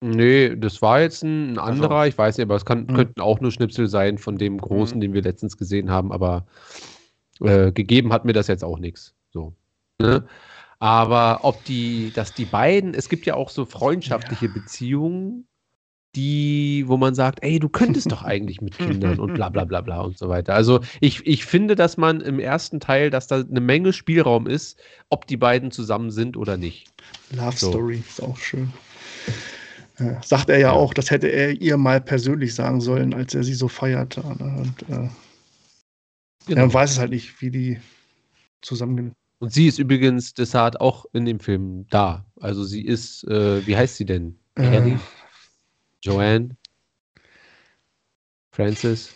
[0.02, 2.10] Nee, das war jetzt ein, ein anderer, also.
[2.10, 2.96] ich weiß nicht, aber es kann, mhm.
[2.96, 5.02] könnten auch nur Schnipsel sein von dem großen, mhm.
[5.02, 6.46] den wir letztens gesehen haben, aber
[7.42, 9.14] äh, gegeben hat mir das jetzt auch nichts.
[9.32, 9.54] So.
[10.02, 10.26] Ne?
[10.80, 14.54] Aber ob die, dass die beiden, es gibt ja auch so freundschaftliche ja.
[14.54, 15.46] Beziehungen,
[16.16, 19.82] die, wo man sagt, ey, du könntest doch eigentlich mit Kindern und bla bla bla
[19.82, 20.56] bla und so weiter.
[20.56, 24.80] Also ich, ich finde, dass man im ersten Teil, dass da eine Menge Spielraum ist,
[25.10, 26.92] ob die beiden zusammen sind oder nicht.
[27.32, 27.70] Love so.
[27.70, 28.74] Story ist auch schön.
[29.98, 33.36] Äh, sagt er ja, ja, auch, das hätte er ihr mal persönlich sagen sollen, als
[33.36, 34.22] er sie so feierte.
[34.22, 34.64] Ne?
[34.64, 35.10] Und äh,
[36.48, 36.62] genau.
[36.62, 37.80] er weiß es halt nicht, wie die
[38.62, 39.14] zusammen.
[39.40, 42.26] Und sie ist übrigens, deshalb auch in dem Film da.
[42.42, 44.38] Also sie ist, äh, wie heißt sie denn?
[44.56, 44.98] Äh,
[46.02, 46.58] Joanne?
[48.52, 49.16] Francis?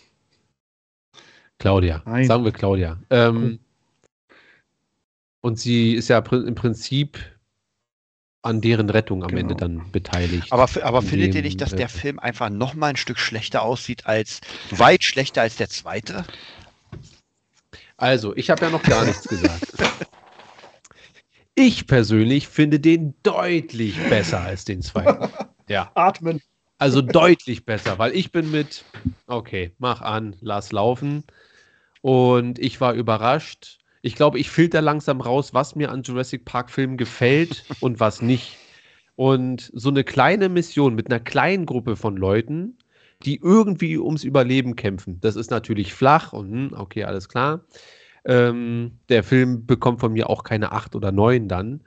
[1.58, 2.02] Claudia.
[2.06, 2.24] Nein.
[2.24, 2.98] Sagen wir Claudia.
[3.10, 3.58] Ähm,
[5.42, 7.18] und sie ist ja im Prinzip
[8.40, 9.40] an deren Rettung am genau.
[9.40, 10.50] Ende dann beteiligt.
[10.52, 13.62] Aber, aber findet dem, ihr nicht, dass der Film einfach noch mal ein Stück schlechter
[13.62, 16.24] aussieht als weit schlechter als der zweite?
[17.96, 19.66] Also, ich habe ja noch gar nichts gesagt.
[21.54, 25.28] Ich persönlich finde den deutlich besser als den zweiten.
[25.68, 25.90] Ja.
[25.94, 26.40] Atmen.
[26.78, 28.84] Also deutlich besser, weil ich bin mit,
[29.28, 31.24] okay, mach an, lass laufen.
[32.02, 36.70] Und ich war überrascht, ich glaube, ich filter langsam raus, was mir an Jurassic Park
[36.70, 38.58] Filmen gefällt und was nicht.
[39.16, 42.76] Und so eine kleine Mission mit einer kleinen Gruppe von Leuten,
[43.24, 47.64] die irgendwie ums Überleben kämpfen, das ist natürlich flach und hm, okay, alles klar.
[48.26, 51.82] Ähm, der Film bekommt von mir auch keine acht oder neun dann.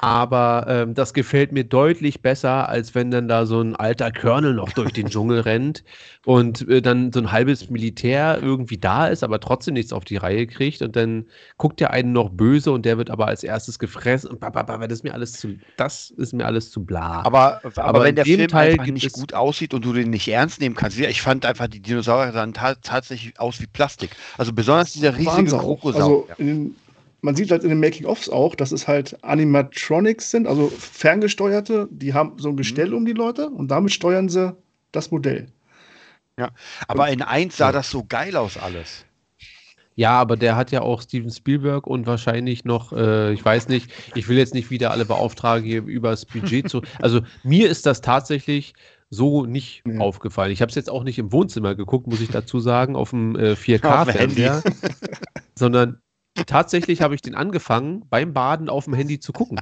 [0.00, 4.54] Aber ähm, das gefällt mir deutlich besser, als wenn dann da so ein alter Colonel
[4.54, 5.82] noch durch den Dschungel rennt
[6.24, 10.16] und äh, dann so ein halbes Militär irgendwie da ist, aber trotzdem nichts auf die
[10.16, 11.26] Reihe kriegt und dann
[11.56, 14.98] guckt der einen noch böse und der wird aber als erstes gefressen und bababa, das
[14.98, 17.22] ist mir alles zu, das ist mir alles zu bla.
[17.24, 20.28] Aber, aber, aber wenn der Film Teil einfach nicht gut aussieht und du den nicht
[20.28, 24.10] ernst nehmen kannst, ich fand einfach die Dinosaurier sahen tatsächlich aus wie Plastik.
[24.36, 26.26] Also besonders dieser riesige Krokosaur.
[26.38, 26.74] Also
[27.20, 32.14] man sieht halt in den Making-ofs auch, dass es halt Animatronics sind, also ferngesteuerte, die
[32.14, 32.58] haben so ein mhm.
[32.58, 32.96] Gestell mhm.
[32.96, 34.56] um die Leute und damit steuern sie
[34.92, 35.48] das Modell.
[36.38, 36.50] Ja,
[36.86, 39.04] aber in 1 sah das so geil aus alles.
[39.96, 43.90] Ja, aber der hat ja auch Steven Spielberg und wahrscheinlich noch, äh, ich weiß nicht,
[44.14, 46.82] ich will jetzt nicht wieder alle beauftragen, hier über das Budget zu.
[47.02, 48.74] Also mir ist das tatsächlich
[49.10, 49.98] so nicht ja.
[49.98, 50.52] aufgefallen.
[50.52, 53.34] Ich habe es jetzt auch nicht im Wohnzimmer geguckt, muss ich dazu sagen, auf dem
[53.34, 54.62] äh, 4K-Fernseher,
[55.56, 56.00] sondern
[56.46, 59.60] tatsächlich habe ich den angefangen, beim Baden auf dem Handy zu gucken.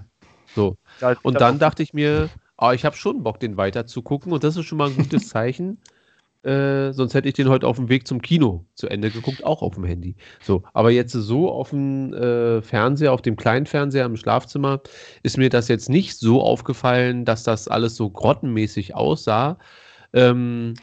[0.55, 0.77] So.
[1.23, 4.45] Und dann dachte ich mir, oh, ich habe schon Bock, den weiter zu gucken und
[4.45, 5.79] das ist schon mal ein gutes Zeichen.
[6.43, 9.62] Äh, sonst hätte ich den heute auf dem Weg zum Kino zu Ende geguckt, auch
[9.62, 10.14] auf dem Handy.
[10.41, 14.81] So, aber jetzt so auf dem äh, Fernseher, auf dem kleinen Fernseher im Schlafzimmer,
[15.25, 19.59] ist mir das jetzt nicht so aufgefallen, dass das alles so grottenmäßig aussah,
[20.13, 20.75] ähm,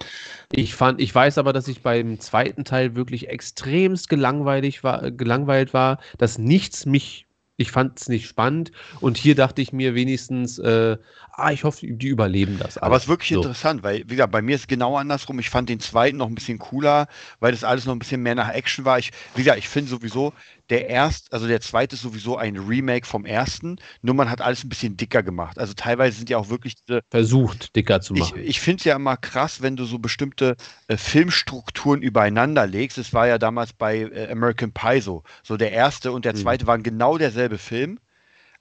[0.52, 5.74] ich fand, ich weiß aber, dass ich beim zweiten Teil wirklich extremst gelangweilt war, gelangweilt
[5.74, 10.58] war, dass nichts mich ich fand es nicht spannend und hier dachte ich mir wenigstens,
[10.58, 10.98] äh,
[11.34, 12.78] ah, ich hoffe, die überleben das.
[12.78, 12.84] Alles.
[12.84, 13.36] Aber es ist wirklich so.
[13.42, 15.38] interessant, weil, wie gesagt, bei mir ist es genau andersrum.
[15.40, 17.08] Ich fand den zweiten noch ein bisschen cooler,
[17.40, 18.98] weil das alles noch ein bisschen mehr nach Action war.
[18.98, 20.34] Ich, wie gesagt, ich finde sowieso,
[20.70, 24.64] der erste, also der zweite ist sowieso ein Remake vom ersten, nur man hat alles
[24.64, 25.60] ein bisschen dicker gemacht.
[25.60, 28.40] Also teilweise sind ja auch wirklich diese, versucht, dicker zu machen.
[28.40, 30.56] Ich, ich finde es ja immer krass, wenn du so bestimmte
[30.88, 32.98] äh, Filmstrukturen übereinander legst.
[32.98, 35.24] Es war ja damals bei äh, American Pie so.
[35.44, 36.38] So der erste und der mhm.
[36.38, 36.68] zweite mhm.
[36.68, 38.00] waren genau derselbe Film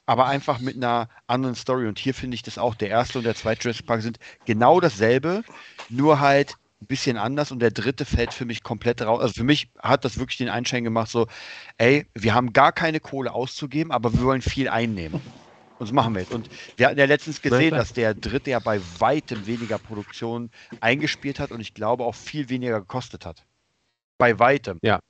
[0.05, 1.87] aber einfach mit einer anderen Story.
[1.87, 4.81] Und hier finde ich das auch, der erste und der zweite Jurassic Park sind genau
[4.81, 5.45] dasselbe,
[5.89, 9.21] nur halt ein bisschen anders und der dritte fällt für mich komplett raus.
[9.21, 11.27] Also für mich hat das wirklich den Einschein gemacht, so,
[11.79, 15.15] ey, wir haben gar keine Kohle auszugeben, aber wir wollen viel einnehmen.
[15.79, 16.33] Und das machen wir jetzt.
[16.33, 21.41] Und wir hatten ja letztens gesehen, dass der dritte ja bei weitem weniger Produktion eingespielt
[21.41, 23.45] hat und ich glaube auch viel weniger gekostet hat.
[24.19, 24.79] Bei weitem.
[24.83, 25.01] Ja.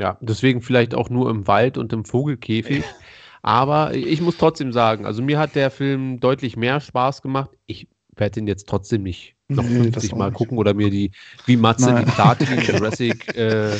[0.00, 2.84] Ja, deswegen vielleicht auch nur im Wald und im Vogelkäfig.
[3.42, 7.50] Aber ich muss trotzdem sagen, also mir hat der Film deutlich mehr Spaß gemacht.
[7.66, 7.88] Ich
[8.18, 10.36] werde ihn jetzt trotzdem nicht noch nee, 50 Mal nicht.
[10.36, 11.10] gucken oder mir die,
[11.46, 12.04] wie Matze, Nein.
[12.04, 13.76] die Platin Jurassic äh,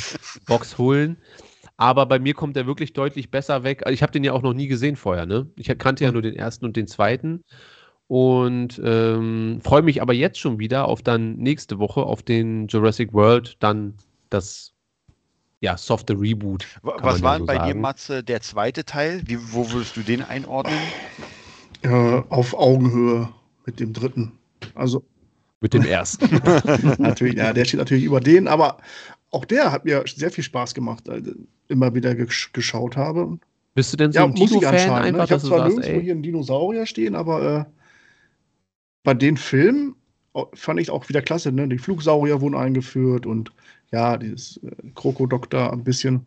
[0.47, 1.17] Box holen.
[1.77, 3.85] Aber bei mir kommt er wirklich deutlich besser weg.
[3.85, 5.47] Also ich habe den ja auch noch nie gesehen vorher, ne?
[5.55, 7.43] Ich kannte ja nur den ersten und den zweiten.
[8.07, 13.13] Und ähm, freue mich aber jetzt schon wieder auf dann nächste Woche auf den Jurassic
[13.13, 13.93] World, dann
[14.29, 14.73] das
[15.61, 16.65] ja, softe Reboot.
[16.81, 17.67] Was war ja so bei sagen.
[17.67, 19.21] dir, Matze, der zweite Teil?
[19.25, 20.79] Wie, wo würdest du den einordnen?
[21.83, 23.29] Ja, auf Augenhöhe
[23.69, 24.31] mit dem dritten.
[24.73, 25.03] Also.
[25.61, 26.25] Mit dem ersten.
[26.97, 28.77] natürlich, ja, der steht natürlich über den, aber
[29.29, 31.35] auch der hat mir sehr viel Spaß gemacht, als ich
[31.67, 33.37] immer wieder gesch geschaut habe.
[33.75, 35.23] Bist du denn so ja, ein Dino-Fan ne?
[35.23, 36.01] Ich habe zwar nirgendwo ey.
[36.01, 37.65] hier einen Dinosaurier stehen, aber äh,
[39.03, 39.95] bei den Filmen
[40.53, 41.51] fand ich auch wieder klasse.
[41.51, 41.67] Ne?
[41.67, 43.51] Die Flugsaurier wurden eingeführt und
[43.91, 46.25] ja, dieses äh, Krokodoktor ein bisschen.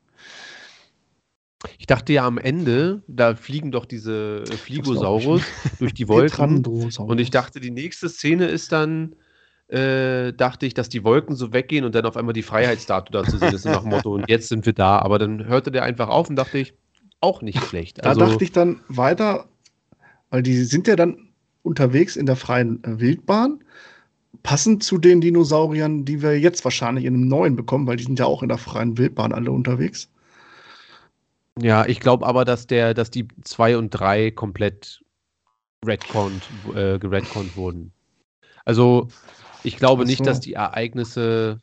[1.78, 5.42] Ich dachte ja am Ende, da fliegen doch diese äh, Fligosaurus
[5.78, 6.64] durch die Wolken.
[6.64, 9.14] und ich dachte, die nächste Szene ist dann,
[9.68, 13.38] äh, dachte ich, dass die Wolken so weggehen und dann auf einmal die Freiheitsstatue dazu
[13.38, 14.98] sehen ist nach dem Motto, und jetzt sind wir da.
[14.98, 16.74] Aber dann hörte der einfach auf und dachte ich,
[17.20, 18.04] auch nicht schlecht.
[18.04, 19.48] Also, da dachte ich dann weiter,
[20.30, 21.28] weil die sind ja dann
[21.62, 23.62] unterwegs in der freien äh, Wildbahn
[24.42, 28.18] passend zu den Dinosauriern, die wir jetzt wahrscheinlich in einem neuen bekommen, weil die sind
[28.18, 30.08] ja auch in der freien Wildbahn alle unterwegs.
[31.60, 35.02] Ja, ich glaube aber, dass der, dass die 2 und 3 komplett
[35.84, 36.42] redconed,
[36.74, 37.92] äh, geredconed wurden.
[38.64, 39.08] Also
[39.62, 40.06] ich glaube so.
[40.06, 41.60] nicht, dass die Ereignisse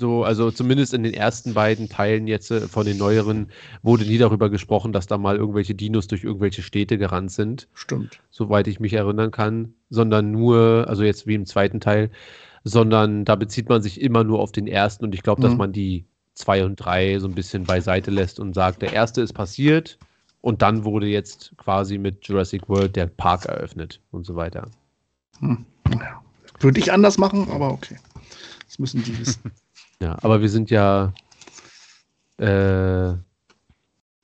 [0.00, 3.50] so, also zumindest in den ersten beiden Teilen jetzt äh, von den neueren
[3.82, 7.68] wurde nie darüber gesprochen, dass da mal irgendwelche Dinos durch irgendwelche Städte gerannt sind.
[7.74, 8.20] Stimmt.
[8.30, 12.10] Soweit ich mich erinnern kann, sondern nur, also jetzt wie im zweiten Teil,
[12.62, 15.44] sondern da bezieht man sich immer nur auf den ersten und ich glaube, mhm.
[15.44, 16.06] dass man die
[16.38, 19.98] zwei und drei so ein bisschen beiseite lässt und sagt, der erste ist passiert
[20.40, 24.68] und dann wurde jetzt quasi mit Jurassic World der Park eröffnet und so weiter.
[25.40, 25.66] Hm.
[25.92, 26.22] Ja.
[26.60, 27.96] Würde ich anders machen, aber okay.
[28.66, 29.52] Das müssen die wissen.
[30.00, 31.12] Ja, aber wir sind ja,
[32.36, 33.16] äh, wir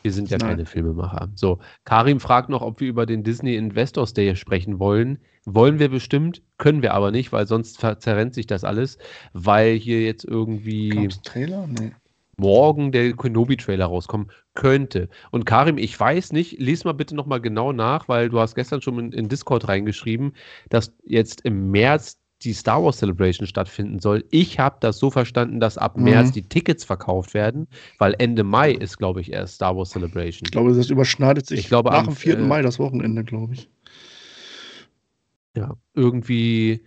[0.05, 0.51] sind ja Nein.
[0.51, 1.31] keine Filmemacher.
[1.35, 5.19] So, Karim fragt noch, ob wir über den Disney Investors Day sprechen wollen.
[5.45, 8.99] Wollen wir bestimmt, können wir aber nicht, weil sonst zerrennt sich das alles,
[9.33, 11.67] weil hier jetzt irgendwie Gab's Trailer?
[11.67, 11.91] Nee.
[12.37, 15.09] Morgen der Kenobi-Trailer rauskommen könnte.
[15.30, 18.82] Und Karim, ich weiß nicht, lies mal bitte nochmal genau nach, weil du hast gestern
[18.82, 20.32] schon in, in Discord reingeschrieben,
[20.68, 24.24] dass jetzt im März die Star Wars Celebration stattfinden soll.
[24.30, 26.05] Ich habe das so verstanden, dass ab mhm.
[26.05, 27.66] März die Tickets verkauft werden,
[27.99, 30.43] weil Ende Mai ist, glaube ich, erst Star Wars Celebration.
[30.45, 32.39] Ich glaube, das überschneidet sich ich glaube, nach am, dem 4.
[32.39, 33.70] Äh, Mai, das Wochenende, glaube ich.
[35.57, 36.82] Ja, irgendwie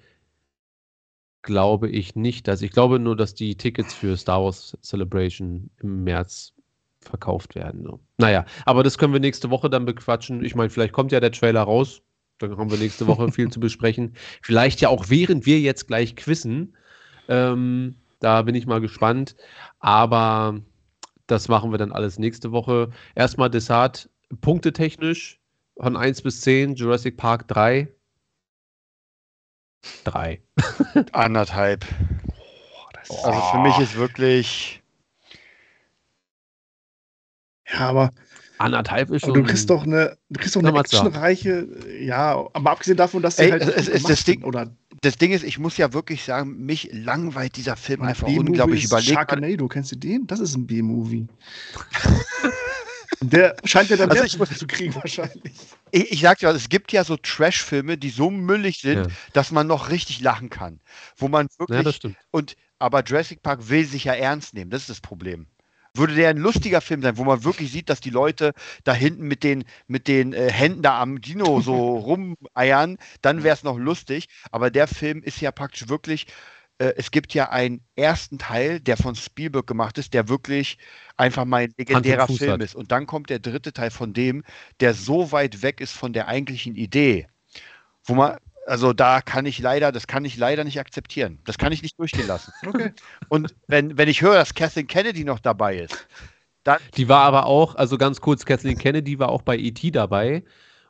[1.47, 6.03] glaube ich nicht, dass ich glaube nur, dass die Tickets für Star Wars Celebration im
[6.03, 6.53] März
[7.01, 7.83] verkauft werden.
[7.83, 7.99] So.
[8.17, 10.43] Naja, aber das können wir nächste Woche dann bequatschen.
[10.43, 12.01] Ich meine, vielleicht kommt ja der Trailer raus.
[12.37, 14.13] Dann haben wir nächste Woche viel zu besprechen.
[14.43, 16.77] Vielleicht ja auch während wir jetzt gleich quissen.
[17.29, 19.35] Ähm, da bin ich mal gespannt.
[19.79, 20.59] Aber
[21.25, 22.91] das machen wir dann alles nächste Woche.
[23.15, 24.09] Erstmal Desart,
[24.41, 25.39] punktetechnisch
[25.81, 27.87] von 1 bis 10, Jurassic Park 3.
[30.03, 30.41] 3.
[31.11, 31.85] Anderthalb.
[33.09, 34.81] Oh, also für mich ist wirklich.
[37.71, 38.11] Ja, aber
[38.57, 39.33] Anderthalb ist schon.
[39.33, 41.67] du kriegst doch eine, du kriegst doch eine actionreiche,
[42.01, 43.61] ja, aber abgesehen davon, dass sie halt.
[43.61, 44.71] Es, es, das, Ding, oder
[45.01, 49.13] das Ding ist, ich muss ja wirklich sagen, mich langweilt dieser Film einfach unglaublich überlegt.
[49.13, 50.25] Sharknado, kennst du den?
[50.27, 51.27] Das ist ein B-Movie.
[53.21, 55.53] Der scheint ja dann also ich, zu kriegen wahrscheinlich.
[55.91, 59.07] Ich, ich sag dir, es gibt ja so Trash-Filme, die so müllig sind, ja.
[59.33, 60.79] dass man noch richtig lachen kann.
[61.15, 61.77] Wo man wirklich.
[61.77, 62.17] Ja, das stimmt.
[62.31, 64.69] Und, aber Jurassic Park will sich ja ernst nehmen.
[64.69, 65.47] Das ist das Problem
[65.97, 68.53] würde der ein lustiger Film sein, wo man wirklich sieht, dass die Leute
[68.83, 71.97] da hinten mit den, mit den äh, Händen da am Dino so
[72.55, 74.27] rumeiern, dann wäre es noch lustig.
[74.51, 76.27] Aber der Film ist ja praktisch wirklich,
[76.79, 80.77] äh, es gibt ja einen ersten Teil, der von Spielberg gemacht ist, der wirklich
[81.15, 82.61] einfach mein legendärer Film hat.
[82.61, 82.75] ist.
[82.75, 84.43] Und dann kommt der dritte Teil von dem,
[84.79, 87.27] der so weit weg ist von der eigentlichen Idee.
[88.03, 91.39] Wo man, also da kann ich leider, das kann ich leider nicht akzeptieren.
[91.45, 92.51] Das kann ich nicht durchgehen lassen.
[92.65, 92.91] Okay.
[93.29, 96.07] Und wenn, wenn ich höre, dass Kathleen Kennedy noch dabei ist,
[96.63, 96.79] dann.
[96.95, 99.91] Die war aber auch, also ganz kurz, Kathleen Kennedy war auch bei E.T.
[99.91, 100.43] dabei.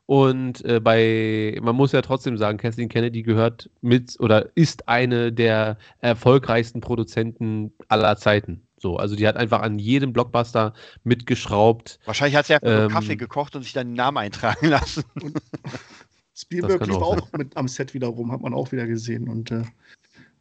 [0.07, 5.33] Und äh, bei, man muss ja trotzdem sagen, Kathleen Kennedy gehört mit oder ist eine
[5.33, 8.65] der erfolgreichsten Produzenten aller Zeiten.
[8.77, 11.99] So, also die hat einfach an jedem Blockbuster mitgeschraubt.
[12.05, 15.03] Wahrscheinlich hat sie einfach ähm, Kaffee gekocht und sich dann den Namen eintragen lassen.
[16.35, 19.27] Spielberg lief auch, auch mit am Set wieder rum, hat man auch wieder gesehen.
[19.27, 19.63] Und äh,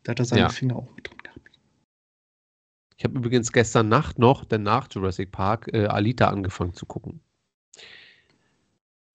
[0.04, 0.48] da hat er seine ja.
[0.48, 1.40] Finger auch mit drin gehabt.
[2.98, 7.20] Ich habe übrigens gestern Nacht noch, denn nach Jurassic Park, äh, Alita angefangen zu gucken.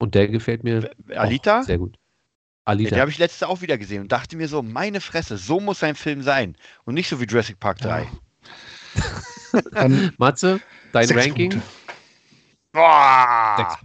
[0.02, 1.62] Und der gefällt mir Alita?
[1.62, 1.96] sehr gut.
[2.66, 2.90] Alita.
[2.90, 5.60] Ja, den habe ich letzte auch wieder gesehen und dachte mir so, meine Fresse, so
[5.60, 6.58] muss sein Film sein.
[6.86, 8.10] Und nicht so wie Jurassic Park 3.
[8.96, 9.90] Ja.
[10.18, 10.60] Matze,
[10.92, 11.52] dein Ranking?
[11.52, 11.70] Punkte.
[12.72, 13.78] Boah!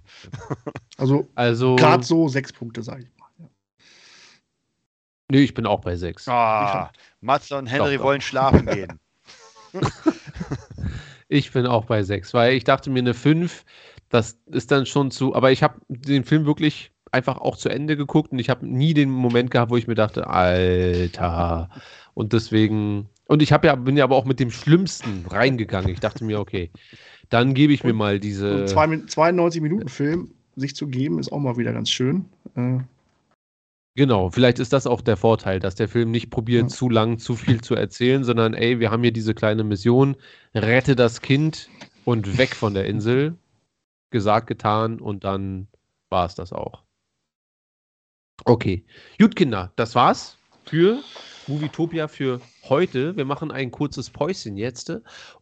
[0.96, 3.28] Also, also gerade so sechs Punkte, sage ich mal.
[3.38, 3.48] Ja.
[5.32, 6.26] Nö, ich bin auch bei sechs.
[6.28, 6.90] Ah,
[7.20, 8.26] Matze und Henry doch, wollen doch.
[8.26, 8.98] schlafen gehen.
[11.28, 13.66] ich bin auch bei sechs, weil ich dachte mir eine fünf
[14.08, 17.96] das ist dann schon zu, aber ich habe den Film wirklich einfach auch zu Ende
[17.96, 21.70] geguckt und ich habe nie den Moment gehabt, wo ich mir dachte, Alter.
[22.14, 25.90] Und deswegen, und ich habe ja, bin ja aber auch mit dem Schlimmsten reingegangen.
[25.90, 26.70] Ich dachte mir, okay,
[27.30, 28.66] dann gebe ich mir mal diese.
[28.66, 32.26] Zwei, 92 Minuten Film sich zu geben, ist auch mal wieder ganz schön.
[32.54, 32.78] Äh.
[33.94, 36.68] Genau, vielleicht ist das auch der Vorteil, dass der Film nicht probiert, ja.
[36.68, 40.16] zu lang, zu viel zu erzählen, sondern ey, wir haben hier diese kleine Mission,
[40.54, 41.70] rette das Kind
[42.04, 43.36] und weg von der Insel
[44.16, 45.68] gesagt, getan und dann
[46.08, 46.82] war es das auch.
[48.44, 48.84] Okay.
[49.18, 51.02] Gut, Kinder, das war's für
[51.46, 53.16] Movietopia für heute.
[53.16, 54.92] Wir machen ein kurzes Päuschen jetzt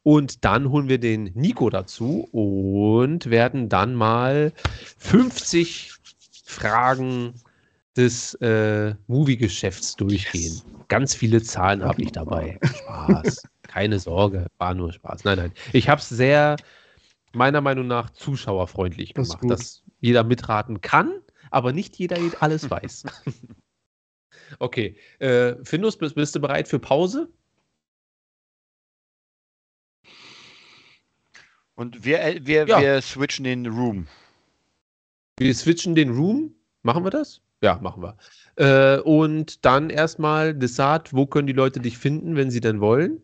[0.03, 4.53] und dann holen wir den Nico dazu und werden dann mal
[4.99, 5.93] 50
[6.45, 7.35] Fragen
[7.97, 10.61] des äh, Movie-Geschäfts durchgehen.
[10.89, 12.59] Ganz viele Zahlen habe ich dabei.
[12.63, 13.43] Spaß.
[13.63, 15.25] Keine Sorge, war nur Spaß.
[15.25, 15.53] Nein, nein.
[15.73, 16.57] Ich habe es sehr
[17.35, 21.21] meiner Meinung nach zuschauerfreundlich gemacht, das dass jeder mitraten kann,
[21.51, 23.05] aber nicht jeder alles weiß.
[24.59, 27.29] okay, äh, Findus, bist, bist du bereit für Pause?
[31.77, 32.81] Und wir, äh, wir, ja.
[32.81, 34.07] wir switchen den Room.
[35.39, 36.55] Wir switchen den Room.
[36.83, 37.41] Machen wir das?
[37.63, 38.17] Ja, machen wir.
[38.57, 43.23] Äh, und dann erstmal Desart, wo können die Leute dich finden, wenn sie denn wollen?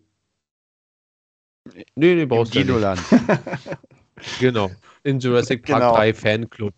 [1.95, 3.01] Nee, nee, brauchst du Dinoland.
[4.39, 4.71] Genau.
[5.03, 5.95] In Jurassic Park genau.
[5.95, 6.75] 3 Fanclub,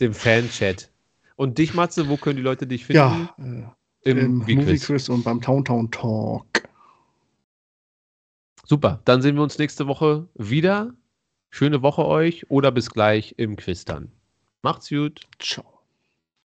[0.00, 0.90] dem Fanchat.
[1.36, 2.98] Und dich, Matze, wo können die Leute dich finden?
[2.98, 6.46] Ja, äh, im, im Movie Quiz und beim Town Town Talk.
[8.66, 10.94] Super, dann sehen wir uns nächste Woche wieder.
[11.50, 14.10] Schöne Woche euch oder bis gleich im Quiz dann.
[14.62, 15.20] Macht's gut.
[15.38, 15.73] Ciao.